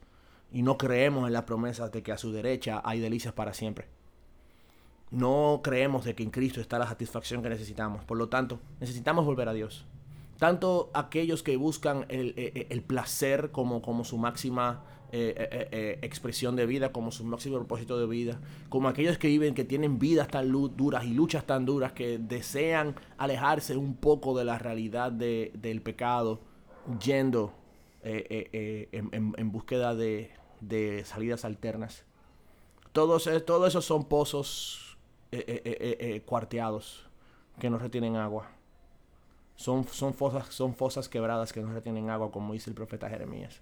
y 0.52 0.62
no 0.62 0.78
creemos 0.78 1.26
en 1.26 1.32
las 1.32 1.42
promesas 1.42 1.90
de 1.90 2.04
que 2.04 2.12
a 2.12 2.18
su 2.18 2.30
derecha 2.30 2.80
hay 2.84 3.00
delicias 3.00 3.34
para 3.34 3.54
siempre. 3.54 3.88
No 5.10 5.60
creemos 5.64 6.04
de 6.04 6.14
que 6.14 6.22
en 6.22 6.30
Cristo 6.30 6.60
está 6.60 6.78
la 6.78 6.86
satisfacción 6.86 7.42
que 7.42 7.48
necesitamos. 7.48 8.04
Por 8.04 8.18
lo 8.18 8.28
tanto, 8.28 8.60
necesitamos 8.78 9.24
volver 9.24 9.48
a 9.48 9.52
Dios. 9.52 9.84
Tanto 10.38 10.90
aquellos 10.94 11.42
que 11.42 11.56
buscan 11.56 12.06
el, 12.08 12.34
eh, 12.36 12.66
eh, 12.68 12.80
placer 12.82 13.50
como, 13.50 13.82
como 13.82 14.04
su 14.04 14.18
máxima 14.18 14.84
eh, 15.12 15.98
expresión 16.02 16.56
de 16.56 16.66
vida, 16.66 16.92
como 16.92 17.10
su 17.10 17.24
máximo 17.24 17.56
propósito 17.56 17.98
de 17.98 18.06
vida, 18.06 18.40
como 18.68 18.88
aquellos 18.88 19.18
que 19.18 19.28
viven, 19.28 19.54
que 19.54 19.64
tienen 19.64 19.98
vidas 19.98 20.28
tan 20.28 20.50
duras 20.50 21.04
y 21.04 21.14
luchas 21.14 21.44
tan 21.46 21.64
duras 21.64 21.92
que 21.92 22.18
desean 22.18 22.94
alejarse 23.18 23.76
un 23.76 23.96
poco 23.96 24.36
de 24.36 24.44
la 24.44 24.58
realidad 24.58 25.12
del 25.12 25.82
pecado, 25.82 26.40
yendo 27.02 27.52
eh, 28.08 28.24
eh, 28.52 28.88
eh, 28.92 29.02
en, 29.10 29.50
búsqueda 29.50 29.96
de, 29.96 30.30
salidas 31.04 31.44
alternas. 31.44 32.04
Todos, 32.92 33.28
todos 33.44 33.68
esos 33.68 33.84
son 33.84 34.04
pozos 34.04 34.96
cuarteados 36.24 37.10
que 37.58 37.68
no 37.68 37.78
retienen 37.78 38.14
agua. 38.14 38.48
Son, 39.56 39.84
fosas, 39.84 40.54
son 40.54 40.74
fosas 40.74 41.08
quebradas 41.08 41.52
que 41.52 41.60
no 41.60 41.72
retienen 41.72 42.10
agua, 42.10 42.30
como 42.30 42.52
dice 42.52 42.70
el 42.70 42.76
profeta 42.76 43.08
Jeremías. 43.08 43.60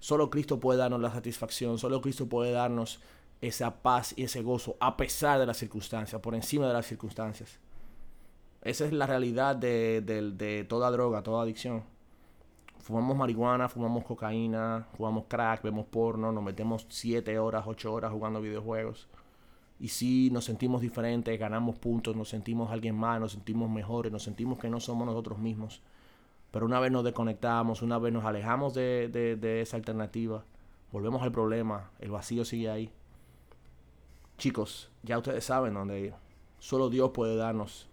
Solo 0.00 0.28
Cristo 0.30 0.58
puede 0.58 0.78
darnos 0.78 1.00
la 1.00 1.12
satisfacción, 1.12 1.78
solo 1.78 2.00
Cristo 2.00 2.26
puede 2.26 2.52
darnos 2.52 3.00
esa 3.40 3.82
paz 3.82 4.12
y 4.16 4.24
ese 4.24 4.42
gozo 4.42 4.76
a 4.80 4.96
pesar 4.96 5.38
de 5.38 5.46
las 5.46 5.56
circunstancias, 5.56 6.20
por 6.20 6.34
encima 6.34 6.66
de 6.66 6.72
las 6.72 6.86
circunstancias. 6.86 7.58
Esa 8.62 8.84
es 8.84 8.92
la 8.92 9.06
realidad 9.06 9.56
de, 9.56 10.02
de 10.02 10.64
toda 10.64 10.90
droga, 10.90 11.22
toda 11.22 11.42
adicción 11.42 11.84
fumamos 12.80 13.16
marihuana, 13.16 13.68
fumamos 13.68 14.04
cocaína, 14.04 14.86
jugamos 14.96 15.24
crack, 15.28 15.62
vemos 15.62 15.86
porno, 15.86 16.32
nos 16.32 16.42
metemos 16.42 16.86
7 16.88 17.38
horas, 17.38 17.64
8 17.66 17.92
horas 17.92 18.12
jugando 18.12 18.40
videojuegos. 18.40 19.08
Y 19.78 19.88
sí, 19.88 20.28
nos 20.30 20.44
sentimos 20.44 20.82
diferentes, 20.82 21.38
ganamos 21.38 21.78
puntos, 21.78 22.16
nos 22.16 22.28
sentimos 22.28 22.70
alguien 22.70 22.96
más, 22.96 23.20
nos 23.20 23.32
sentimos 23.32 23.70
mejores, 23.70 24.12
nos 24.12 24.22
sentimos 24.22 24.58
que 24.58 24.68
no 24.68 24.80
somos 24.80 25.06
nosotros 25.06 25.38
mismos. 25.38 25.80
Pero 26.50 26.66
una 26.66 26.80
vez 26.80 26.90
nos 26.90 27.04
desconectamos, 27.04 27.82
una 27.82 27.98
vez 27.98 28.12
nos 28.12 28.24
alejamos 28.24 28.74
de, 28.74 29.08
de 29.08 29.60
esa 29.60 29.76
alternativa, 29.76 30.44
volvemos 30.90 31.22
al 31.22 31.32
problema, 31.32 31.90
el 32.00 32.10
vacío 32.10 32.44
sigue 32.44 32.70
ahí. 32.70 32.92
Chicos, 34.38 34.90
ya 35.02 35.18
ustedes 35.18 35.44
saben 35.44 35.74
dónde 35.74 36.00
ir. 36.00 36.14
Solo 36.58 36.90
Dios 36.90 37.10
puede 37.10 37.36
darnos 37.36 37.88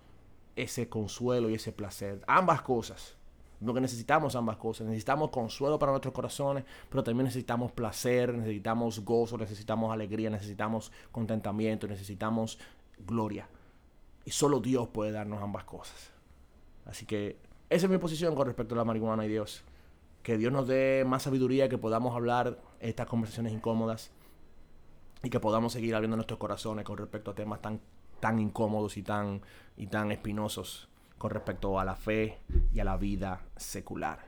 ese 0.55 0.89
consuelo 0.89 1.49
y 1.49 1.55
ese 1.55 1.71
placer. 1.71 2.21
Ambas 2.27 2.61
cosas 2.61 3.17
porque 3.65 3.81
necesitamos 3.81 4.35
ambas 4.35 4.57
cosas. 4.57 4.87
Necesitamos 4.87 5.29
consuelo 5.29 5.79
para 5.79 5.91
nuestros 5.91 6.13
corazones, 6.13 6.63
pero 6.89 7.03
también 7.03 7.25
necesitamos 7.25 7.71
placer, 7.71 8.33
necesitamos 8.33 9.03
gozo, 9.03 9.37
necesitamos 9.37 9.91
alegría, 9.91 10.29
necesitamos 10.29 10.91
contentamiento, 11.11 11.87
necesitamos 11.87 12.59
gloria. 12.99 13.49
Y 14.25 14.31
solo 14.31 14.59
Dios 14.59 14.89
puede 14.89 15.11
darnos 15.11 15.41
ambas 15.41 15.63
cosas. 15.63 16.11
Así 16.85 17.05
que 17.05 17.37
esa 17.69 17.85
es 17.85 17.91
mi 17.91 17.97
posición 17.97 18.35
con 18.35 18.47
respecto 18.47 18.75
a 18.75 18.77
la 18.77 18.85
marihuana 18.85 19.25
y 19.25 19.29
Dios. 19.29 19.63
Que 20.23 20.37
Dios 20.37 20.51
nos 20.51 20.67
dé 20.67 21.03
más 21.05 21.23
sabiduría, 21.23 21.69
que 21.69 21.77
podamos 21.77 22.15
hablar 22.15 22.57
estas 22.79 23.07
conversaciones 23.07 23.53
incómodas 23.53 24.11
y 25.23 25.29
que 25.29 25.39
podamos 25.39 25.73
seguir 25.73 25.95
abriendo 25.95 26.15
nuestros 26.15 26.39
corazones 26.39 26.85
con 26.85 26.97
respecto 26.97 27.31
a 27.31 27.35
temas 27.35 27.61
tan, 27.61 27.79
tan 28.19 28.39
incómodos 28.39 28.97
y 28.97 29.03
tan, 29.03 29.41
y 29.75 29.87
tan 29.87 30.11
espinosos 30.11 30.89
con 31.17 31.31
respecto 31.31 31.79
a 31.79 31.85
la 31.85 31.95
fe 31.95 32.39
y 32.73 32.79
a 32.79 32.83
la 32.83 32.97
vida 32.97 33.41
secular. 33.55 34.19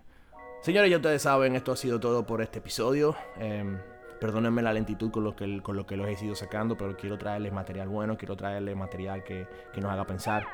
Señores, 0.61 0.91
ya 0.91 0.97
ustedes 0.97 1.21
saben, 1.21 1.55
esto 1.55 1.71
ha 1.71 1.77
sido 1.77 1.99
todo 1.99 2.25
por 2.25 2.41
este 2.41 2.59
episodio. 2.59 3.15
Eh, 3.37 3.77
perdónenme 4.19 4.61
la 4.61 4.73
lentitud 4.73 5.11
con 5.11 5.23
lo, 5.23 5.35
que, 5.35 5.61
con 5.61 5.75
lo 5.75 5.85
que 5.85 5.95
los 5.95 6.07
he 6.07 6.25
ido 6.25 6.35
sacando, 6.35 6.77
pero 6.77 6.95
quiero 6.97 7.17
traerles 7.17 7.53
material 7.53 7.87
bueno, 7.87 8.17
quiero 8.17 8.35
traerles 8.35 8.75
material 8.75 9.23
que, 9.23 9.47
que 9.73 9.81
nos 9.81 9.91
haga 9.91 10.05
pensar. 10.05 10.45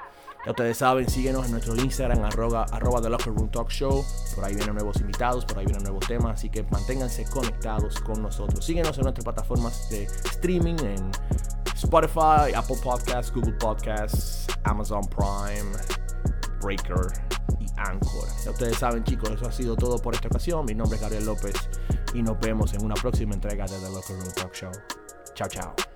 Ya 0.46 0.52
ustedes 0.52 0.78
saben, 0.78 1.10
síguenos 1.10 1.46
en 1.46 1.54
nuestro 1.54 1.76
Instagram, 1.76 2.24
arroba, 2.24 2.66
arroba 2.72 3.02
The 3.02 3.10
Locker 3.10 3.34
Room 3.34 3.50
Talk 3.50 3.70
Show. 3.70 4.06
Por 4.36 4.46
ahí 4.46 4.54
vienen 4.54 4.76
nuevos 4.76 5.02
invitados, 5.02 5.44
por 5.44 5.58
ahí 5.58 5.66
vienen 5.66 5.84
nuevos 5.84 6.06
temas, 6.06 6.34
así 6.34 6.50
que 6.50 6.62
manténganse 6.64 7.26
conectados 7.26 8.00
con 8.02 8.22
nosotros. 8.22 8.64
Síguenos 8.64 8.96
en 8.98 9.04
nuestras 9.06 9.24
plataformas 9.24 9.90
de 9.90 10.04
streaming, 10.04 10.76
en 10.84 11.12
Spotify, 11.74 12.54
Apple 12.56 12.78
Podcasts, 12.84 13.34
Google 13.34 13.54
Podcasts, 13.54 14.46
Amazon 14.66 15.02
Prime, 15.10 15.72
Breaker 16.62 17.08
y 17.60 17.66
Anchor. 17.78 18.28
Ya 18.44 18.52
ustedes 18.52 18.78
saben 18.78 19.04
chicos, 19.04 19.32
eso 19.32 19.48
ha 19.48 19.52
sido 19.52 19.76
todo 19.76 19.98
por 19.98 20.14
esta 20.14 20.28
ocasión. 20.28 20.64
Mi 20.66 20.76
nombre 20.76 20.98
es 20.98 21.02
Gabriel 21.02 21.26
López 21.26 21.56
y 22.16 22.24
nos 22.24 22.40
vemos 22.40 22.74
en 22.74 22.84
una 22.84 22.96
próxima 22.96 23.34
entrega 23.34 23.66
de 23.66 23.78
The 23.78 23.90
Local 23.90 24.18
Room 24.18 24.34
Talk 24.34 24.54
Show. 24.54 24.72
Chao, 25.34 25.48
chao. 25.50 25.95